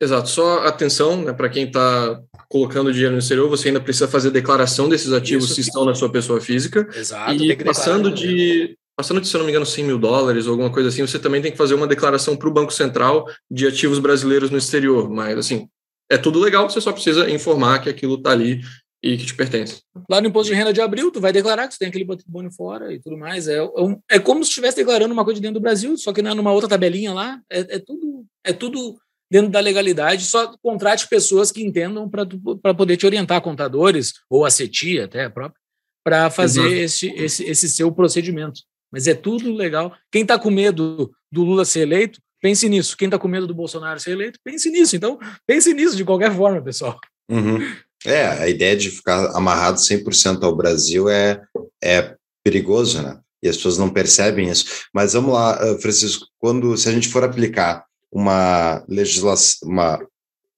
[0.00, 4.30] Exato, só atenção, né, para quem está colocando dinheiro no exterior, você ainda precisa fazer
[4.30, 5.54] declaração desses ativos Isso.
[5.56, 6.88] que estão na sua pessoa física.
[6.94, 7.32] Exato.
[7.34, 10.88] E passando de, passando de, se não me engano, 100 mil dólares ou alguma coisa
[10.88, 14.50] assim, você também tem que fazer uma declaração para o Banco Central de ativos brasileiros
[14.50, 15.10] no exterior.
[15.10, 15.68] Mas, assim,
[16.10, 18.62] é tudo legal, você só precisa informar que aquilo está ali
[19.02, 19.82] e que te pertence.
[20.08, 22.50] Lá no imposto de renda de abril, tu vai declarar que você tem aquele patrimônio
[22.50, 23.48] fora e tudo mais.
[23.48, 23.68] É, é,
[24.10, 26.34] é como se estivesse declarando uma coisa de dentro do Brasil, só que não é
[26.34, 27.40] numa outra tabelinha lá.
[27.50, 28.98] É, é tudo, é tudo
[29.30, 34.50] dentro da legalidade, só contrate pessoas que entendam para poder te orientar, contadores, ou a
[34.50, 35.58] CETI até própria,
[36.04, 38.60] para fazer esse, esse, esse seu procedimento.
[38.92, 39.94] Mas é tudo legal.
[40.10, 42.96] Quem está com medo do Lula ser eleito, pense nisso.
[42.96, 44.96] Quem está com medo do Bolsonaro ser eleito, pense nisso.
[44.96, 46.98] Então, pense nisso de qualquer forma, pessoal.
[47.30, 47.58] Uhum.
[48.04, 51.40] É, a ideia de ficar amarrado 100% ao Brasil é,
[51.82, 53.20] é perigoso, né?
[53.42, 54.86] E as pessoas não percebem isso.
[54.92, 59.98] Mas vamos lá, eh, Francisco, quando se a gente for aplicar uma legislação, uma,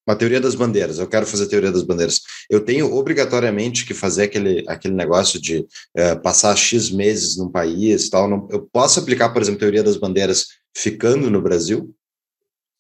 [0.07, 4.25] uma teoria das bandeiras, eu quero fazer teoria das bandeiras, eu tenho obrigatoriamente que fazer
[4.25, 8.29] aquele, aquele negócio de uh, passar X meses num país tal.
[8.29, 10.47] Não, eu posso aplicar, por exemplo, teoria das bandeiras
[10.77, 11.95] ficando no Brasil?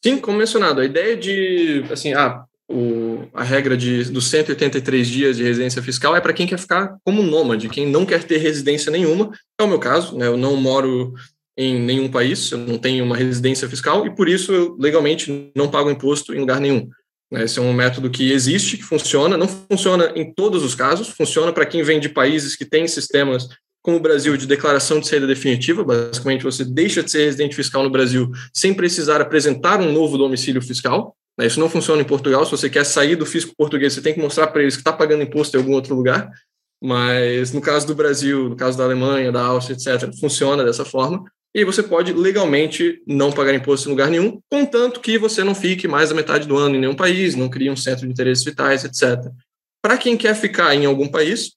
[0.04, 5.36] Sim, como mencionado, a ideia de, assim, ah, o, a regra de, dos 183 dias
[5.36, 8.90] de residência fiscal é para quem quer ficar como nômade, quem não quer ter residência
[8.90, 9.30] nenhuma.
[9.60, 10.26] É o meu caso, né?
[10.26, 11.14] eu não moro
[11.56, 15.70] em nenhum país, eu não tenho uma residência fiscal e por isso eu legalmente não
[15.70, 16.88] pago imposto em lugar nenhum.
[17.30, 17.44] Né?
[17.44, 21.52] Esse é um método que existe, que funciona, não funciona em todos os casos, funciona
[21.52, 23.48] para quem vem de países que têm sistemas
[23.82, 27.82] como o Brasil de declaração de saída definitiva, basicamente você deixa de ser residente fiscal
[27.82, 31.16] no Brasil sem precisar apresentar um novo domicílio fiscal.
[31.36, 31.46] Né?
[31.46, 32.44] Isso não funciona em Portugal.
[32.44, 34.92] Se você quer sair do fisco português, você tem que mostrar para eles que está
[34.92, 36.30] pagando imposto em algum outro lugar.
[36.80, 41.24] Mas no caso do Brasil, no caso da Alemanha, da Áustria, etc., funciona dessa forma.
[41.54, 45.86] E você pode legalmente não pagar imposto em lugar nenhum, contanto que você não fique
[45.86, 48.84] mais da metade do ano em nenhum país, não crie um centro de interesses vitais,
[48.84, 49.30] etc.
[49.82, 51.52] Para quem quer ficar em algum país,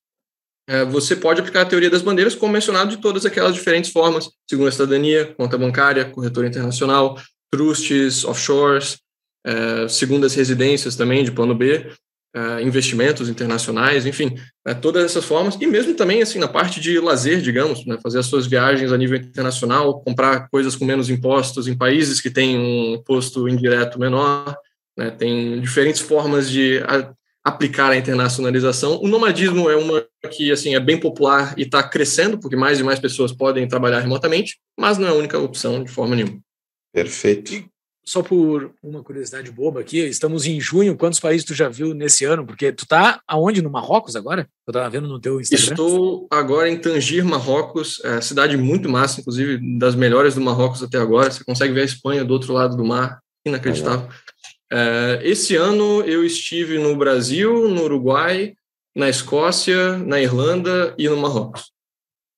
[0.67, 4.29] é, você pode aplicar a teoria das bandeiras, como mencionado, de todas aquelas diferentes formas,
[4.49, 7.17] segundo a cidadania, conta bancária, corretora internacional,
[7.51, 8.97] trusts, offshores,
[9.45, 11.91] é, segundas residências também de plano B,
[12.35, 14.35] é, investimentos internacionais, enfim,
[14.67, 18.19] é, todas essas formas, e mesmo também assim na parte de lazer, digamos, né, fazer
[18.19, 22.59] as suas viagens a nível internacional, comprar coisas com menos impostos em países que têm
[22.59, 24.53] um imposto indireto menor,
[24.97, 28.99] né, tem diferentes formas de a, aplicar a internacionalização.
[29.01, 32.83] O nomadismo é uma que assim é bem popular e está crescendo, porque mais e
[32.83, 36.39] mais pessoas podem trabalhar remotamente, mas não é a única opção de forma nenhuma.
[36.91, 37.69] Perfeito
[38.07, 42.23] só por uma curiosidade boba aqui, estamos em junho, quantos países tu já viu nesse
[42.23, 42.45] ano?
[42.45, 43.61] Porque tu tá aonde?
[43.61, 44.47] No Marrocos agora?
[44.67, 45.71] Eu tava vendo no teu Instagram.
[45.71, 50.99] Estou agora em Tangir, Marrocos, é cidade muito massa, inclusive das melhores do Marrocos até
[50.99, 51.31] agora.
[51.31, 54.07] Você consegue ver a Espanha do outro lado do mar, inacreditável.
[54.71, 58.53] É, esse ano eu estive no Brasil, no Uruguai,
[58.95, 61.74] na Escócia, na Irlanda e no Marrocos.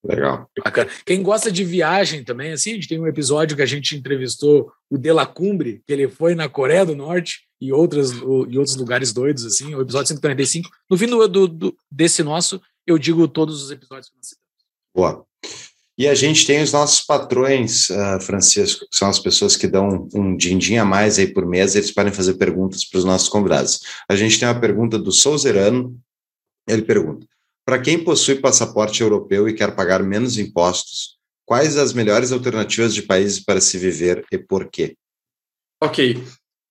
[0.08, 0.50] Legal.
[0.64, 0.90] Bacana.
[1.06, 4.72] Quem gosta de viagem também, assim, a gente tem um episódio que a gente entrevistou
[4.90, 8.76] o De La Cumbre, que ele foi na Coreia do Norte e, outras, e outros
[8.78, 10.70] lugares doidos, assim, o episódio 145.
[10.90, 14.48] No fim do, do, do, desse nosso, eu digo todos os episódios que nós citamos.
[14.96, 15.26] Boa.
[15.98, 20.08] E a gente tem os nossos patrões, uh, Francisco, que são as pessoas que dão
[20.14, 23.80] um din-din a mais aí por mês, eles podem fazer perguntas para os nossos convidados.
[24.08, 26.00] A gente tem uma pergunta do Souzerano,
[26.68, 27.26] ele pergunta,
[27.68, 33.02] para quem possui passaporte europeu e quer pagar menos impostos, quais as melhores alternativas de
[33.02, 34.96] países para se viver e por quê?
[35.84, 36.24] Ok.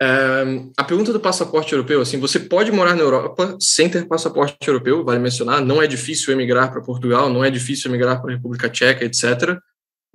[0.03, 4.57] Um, a pergunta do passaporte europeu, assim, você pode morar na Europa sem ter passaporte
[4.67, 8.35] europeu, vale mencionar, não é difícil emigrar para Portugal, não é difícil emigrar para a
[8.35, 9.59] República Tcheca, etc.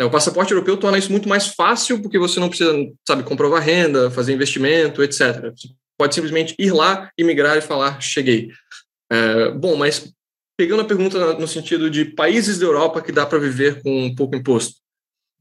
[0.02, 2.74] O passaporte europeu torna isso muito mais fácil porque você não precisa,
[3.08, 5.52] sabe, comprovar renda, fazer investimento, etc.
[5.56, 8.50] Você pode simplesmente ir lá, imigrar e falar, cheguei.
[9.12, 10.12] É, bom, mas
[10.62, 14.36] pegando a pergunta no sentido de países da Europa que dá para viver com pouco
[14.36, 14.76] imposto.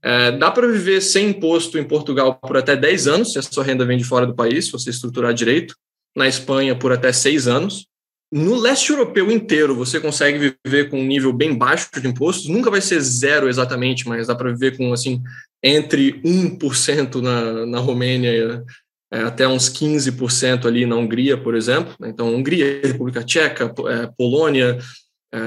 [0.02, 3.62] É, dá para viver sem imposto em Portugal por até 10 anos, se a sua
[3.62, 5.76] renda vem de fora do país, se você estruturar direito.
[6.16, 7.86] Na Espanha, por até 6 anos.
[8.32, 12.48] No leste europeu inteiro, você consegue viver com um nível bem baixo de impostos.
[12.48, 15.22] Nunca vai ser zero exatamente, mas dá para viver com assim
[15.62, 18.64] entre 1% na, na Romênia
[19.12, 21.94] é, até uns 15% ali na Hungria, por exemplo.
[22.04, 24.78] Então, Hungria, República Tcheca, é, Polônia,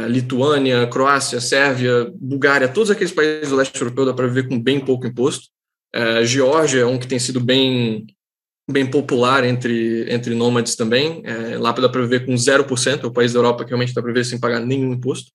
[0.07, 4.80] Lituânia, Croácia, Sérvia, Bulgária, todos aqueles países do leste europeu dá para viver com bem
[4.80, 5.47] pouco imposto.
[5.93, 8.05] É, Geórgia é um que tem sido bem
[8.69, 11.22] bem popular entre, entre nômades também.
[11.26, 14.01] É, lá dá para viver com 0%, é o país da Europa que realmente dá
[14.01, 15.31] para viver sem pagar nenhum imposto.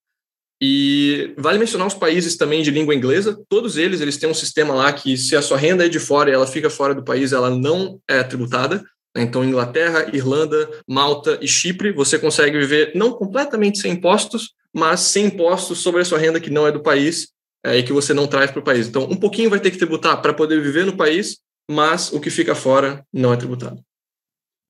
[0.60, 4.74] E vale mencionar os países também de língua inglesa, todos eles, eles têm um sistema
[4.74, 7.32] lá que se a sua renda é de fora e ela fica fora do país,
[7.32, 8.82] ela não é tributada.
[9.22, 15.26] Então, Inglaterra, Irlanda, Malta e Chipre, você consegue viver não completamente sem impostos, mas sem
[15.26, 17.28] impostos sobre a sua renda que não é do país
[17.64, 18.86] é, e que você não traz para o país.
[18.86, 21.38] Então, um pouquinho vai ter que tributar para poder viver no país,
[21.70, 23.82] mas o que fica fora não é tributado.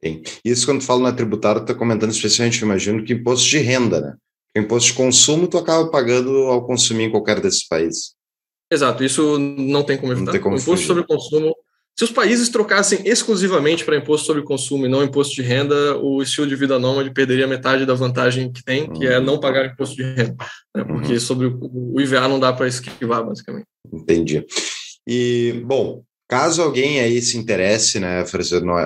[0.02, 0.22] Sim.
[0.44, 4.16] Isso quando falo na tributária, está comentando especialmente, imagino, que imposto de renda, né?
[4.56, 8.14] Imposto de consumo tu acaba pagando ao consumir em qualquer desses países.
[8.70, 10.26] Exato, isso não tem como evitar.
[10.26, 10.86] Não tem como o imposto fugir.
[10.86, 11.54] sobre consumo
[11.98, 16.22] se os países trocassem exclusivamente para imposto sobre consumo e não imposto de renda, o
[16.22, 19.96] estilo de vida nômade perderia metade da vantagem que tem, que é não pagar imposto
[19.96, 20.36] de renda.
[20.76, 20.84] Né?
[20.84, 21.20] Porque uhum.
[21.20, 23.66] sobre o IVA não dá para esquivar, basicamente.
[23.92, 24.46] Entendi.
[25.08, 28.22] E, bom, Caso alguém aí se interesse, né,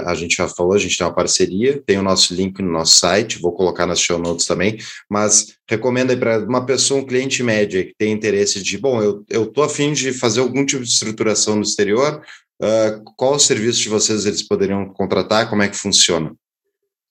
[0.07, 2.97] a gente já falou, a gente tem uma parceria, tem o nosso link no nosso
[2.97, 4.79] site, vou colocar nas show notes também,
[5.11, 9.25] mas recomendo aí para uma pessoa, um cliente médio que tem interesse de, bom, eu,
[9.29, 12.23] eu tô afim de fazer algum tipo de estruturação no exterior,
[12.61, 16.35] uh, qual o serviço de vocês eles poderiam contratar, como é que funciona?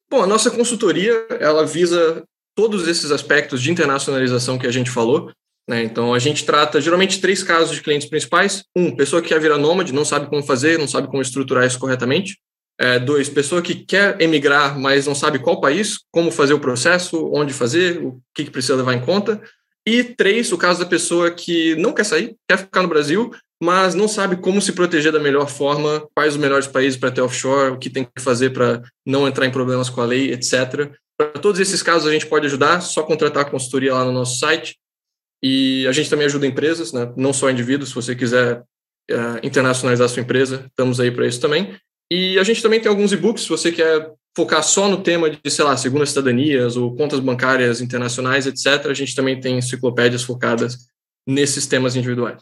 [0.09, 2.23] Bom, a nossa consultoria, ela visa
[2.55, 5.31] todos esses aspectos de internacionalização que a gente falou,
[5.69, 5.83] né?
[5.83, 8.63] Então, a gente trata geralmente três casos de clientes principais.
[8.75, 11.79] Um, pessoa que quer virar nômade, não sabe como fazer, não sabe como estruturar isso
[11.79, 12.37] corretamente.
[12.79, 17.31] É, dois, pessoa que quer emigrar, mas não sabe qual país, como fazer o processo,
[17.33, 19.41] onde fazer, o que, que precisa levar em conta.
[19.85, 23.31] E três, o caso da pessoa que não quer sair, quer ficar no Brasil,
[23.61, 27.21] mas não sabe como se proteger da melhor forma, quais os melhores países para ter
[27.21, 30.91] offshore, o que tem que fazer para não entrar em problemas com a lei, etc.
[31.15, 34.39] Para todos esses casos a gente pode ajudar, só contratar a consultoria lá no nosso
[34.39, 34.77] site.
[35.43, 37.13] E a gente também ajuda empresas, né?
[37.15, 38.61] não só indivíduos, se você quiser
[39.11, 41.75] uh, internacionalizar sua empresa, estamos aí para isso também.
[42.11, 45.51] E a gente também tem alguns e-books, se você quer focar só no tema de,
[45.51, 50.77] sei lá, segundas cidadanias ou contas bancárias internacionais, etc., a gente também tem enciclopédias focadas
[51.27, 52.41] nesses temas individuais.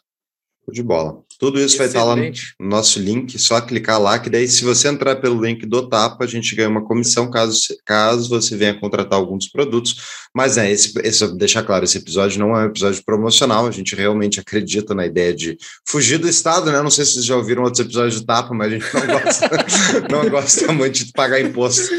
[0.72, 1.20] De bola.
[1.40, 1.78] Tudo isso Excelente.
[1.78, 2.16] vai estar lá
[2.60, 6.26] no nosso link, só clicar lá, que daí, se você entrar pelo link do Tapa,
[6.26, 10.28] a gente ganha uma comissão caso, caso você venha contratar alguns produtos.
[10.36, 13.96] Mas é, esse, esse, deixar claro, esse episódio não é um episódio promocional, a gente
[13.96, 15.58] realmente acredita na ideia de
[15.88, 16.82] fugir do Estado, né?
[16.82, 19.50] Não sei se vocês já ouviram outros episódios do Tapa, mas a gente não gosta,
[20.12, 21.90] não gosta muito de pagar imposto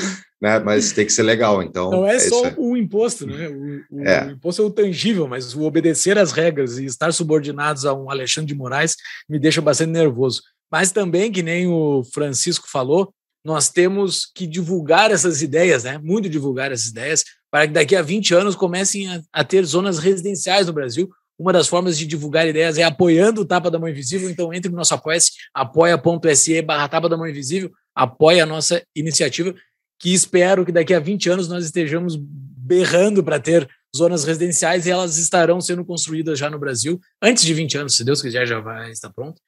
[0.40, 0.58] né?
[0.58, 1.90] Mas tem que ser legal, então.
[1.90, 3.48] Não é, é só o imposto, né?
[3.48, 4.26] O, o, é.
[4.26, 8.10] o, imposto é o tangível, mas o obedecer às regras e estar subordinados a um
[8.10, 8.96] Alexandre de Moraes
[9.28, 10.42] me deixa bastante nervoso.
[10.72, 13.12] Mas também, que nem o Francisco falou,
[13.44, 15.98] nós temos que divulgar essas ideias, né?
[15.98, 19.98] Muito divulgar essas ideias, para que daqui a 20 anos comecem a, a ter zonas
[19.98, 21.10] residenciais no Brasil.
[21.38, 24.28] Uma das formas de divulgar ideias é apoiando o Tapa da Mão Invisível.
[24.30, 29.54] Então, entre no nosso apoia-se, apoia.se barra Tapa da Mão Invisível, apoia a nossa iniciativa
[30.00, 34.90] que espero que daqui a 20 anos nós estejamos berrando para ter zonas residenciais e
[34.90, 38.60] elas estarão sendo construídas já no Brasil, antes de 20 anos, se Deus quiser, já
[38.60, 39.40] vai estar pronto.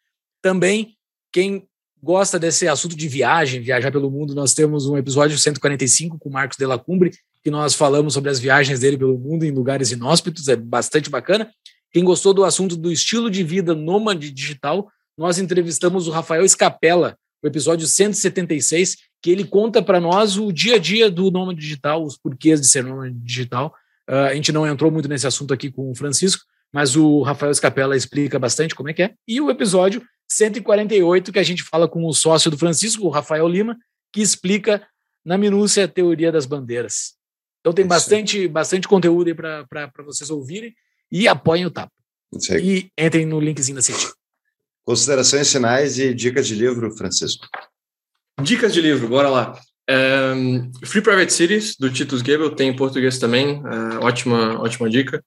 [0.42, 0.94] Também,
[1.32, 1.66] quem
[2.02, 6.32] gosta desse assunto de viagem, viajar pelo mundo, nós temos um episódio 145 com o
[6.32, 7.12] Marcos de la Cumbre,
[7.42, 11.50] que nós falamos sobre as viagens dele pelo mundo em lugares inóspitos, é bastante bacana.
[11.92, 17.16] Quem gostou do assunto do estilo de vida nômade digital, nós entrevistamos o Rafael Escapella,
[17.42, 22.04] o episódio 176, que ele conta para nós o dia a dia do nômade digital,
[22.04, 23.74] os porquês de ser nômade digital.
[24.08, 26.42] Uh, a gente não entrou muito nesse assunto aqui com o Francisco,
[26.72, 29.14] mas o Rafael Scapella explica bastante como é que é.
[29.26, 33.46] E o episódio 148, que a gente fala com o sócio do Francisco, o Rafael
[33.46, 33.76] Lima,
[34.12, 34.86] que explica
[35.24, 37.14] na minúcia a teoria das bandeiras.
[37.60, 40.74] Então tem bastante, bastante conteúdo aí para vocês ouvirem
[41.10, 41.92] e apoiem o Tapa.
[42.60, 44.12] E entrem no linkzinho da CETI.
[44.84, 47.46] Considerações finais e dicas de livro, Francisco.
[48.40, 49.58] Dicas de livro, bora lá.
[49.90, 55.22] Um, Free Private Cities, do Titus Gebel, tem em português também, uh, ótima, ótima dica.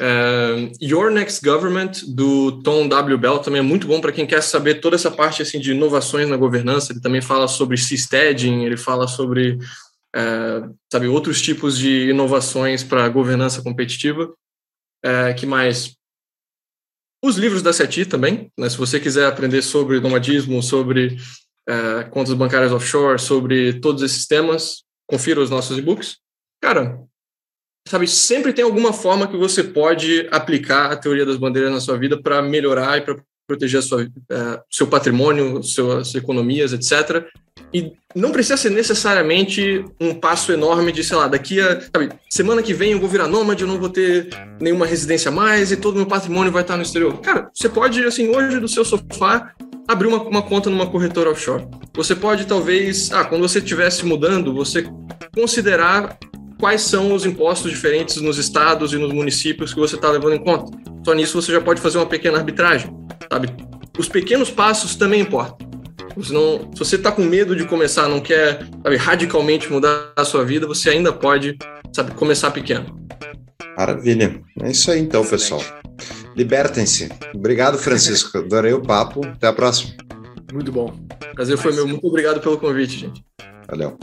[0.00, 3.18] Um, Your Next Government, do Tom W.
[3.18, 6.28] Bell, também é muito bom para quem quer saber toda essa parte assim, de inovações
[6.28, 6.92] na governança.
[6.92, 9.58] Ele também fala sobre seasteading, ele fala sobre
[10.16, 14.32] uh, sabe, outros tipos de inovações para governança competitiva.
[15.04, 15.96] Uh, que mais?
[17.24, 18.68] Os livros da CETI também, né?
[18.68, 21.18] se você quiser aprender sobre nomadismo, sobre
[21.68, 26.16] uh, contas bancárias offshore, sobre todos esses temas, confira os nossos e-books.
[26.60, 27.00] Cara,
[27.86, 31.96] sabe, sempre tem alguma forma que você pode aplicar a teoria das bandeiras na sua
[31.96, 33.22] vida para melhorar e para
[33.52, 37.26] proteger a sua, uh, seu patrimônio, suas economias, etc.
[37.72, 41.80] E não precisa ser necessariamente um passo enorme de, sei lá, daqui a.
[41.80, 44.28] Sabe, semana que vem eu vou virar nômade, eu não vou ter
[44.60, 47.18] nenhuma residência mais e todo meu patrimônio vai estar no exterior.
[47.20, 49.52] Cara, você pode, assim, hoje do seu sofá,
[49.88, 51.66] abrir uma, uma conta numa corretora offshore.
[51.94, 54.86] Você pode, talvez, ah, quando você estiver se mudando, você
[55.34, 56.18] considerar
[56.62, 60.44] quais são os impostos diferentes nos estados e nos municípios que você está levando em
[60.44, 60.70] conta.
[61.04, 62.88] Só nisso você já pode fazer uma pequena arbitragem,
[63.28, 63.52] sabe?
[63.98, 65.68] Os pequenos passos também importam.
[66.22, 70.24] Se, não, se você está com medo de começar, não quer sabe, radicalmente mudar a
[70.24, 71.58] sua vida, você ainda pode
[71.92, 72.86] sabe, começar pequeno.
[73.76, 74.40] Maravilha.
[74.60, 75.60] É isso aí então, pessoal.
[76.36, 77.08] Libertem-se.
[77.34, 78.38] Obrigado, Francisco.
[78.38, 79.26] Adorei o papo.
[79.26, 79.94] Até a próxima.
[80.52, 80.94] Muito bom.
[81.34, 81.88] Prazer foi meu.
[81.88, 83.24] Muito obrigado pelo convite, gente.
[83.68, 83.98] Valeu.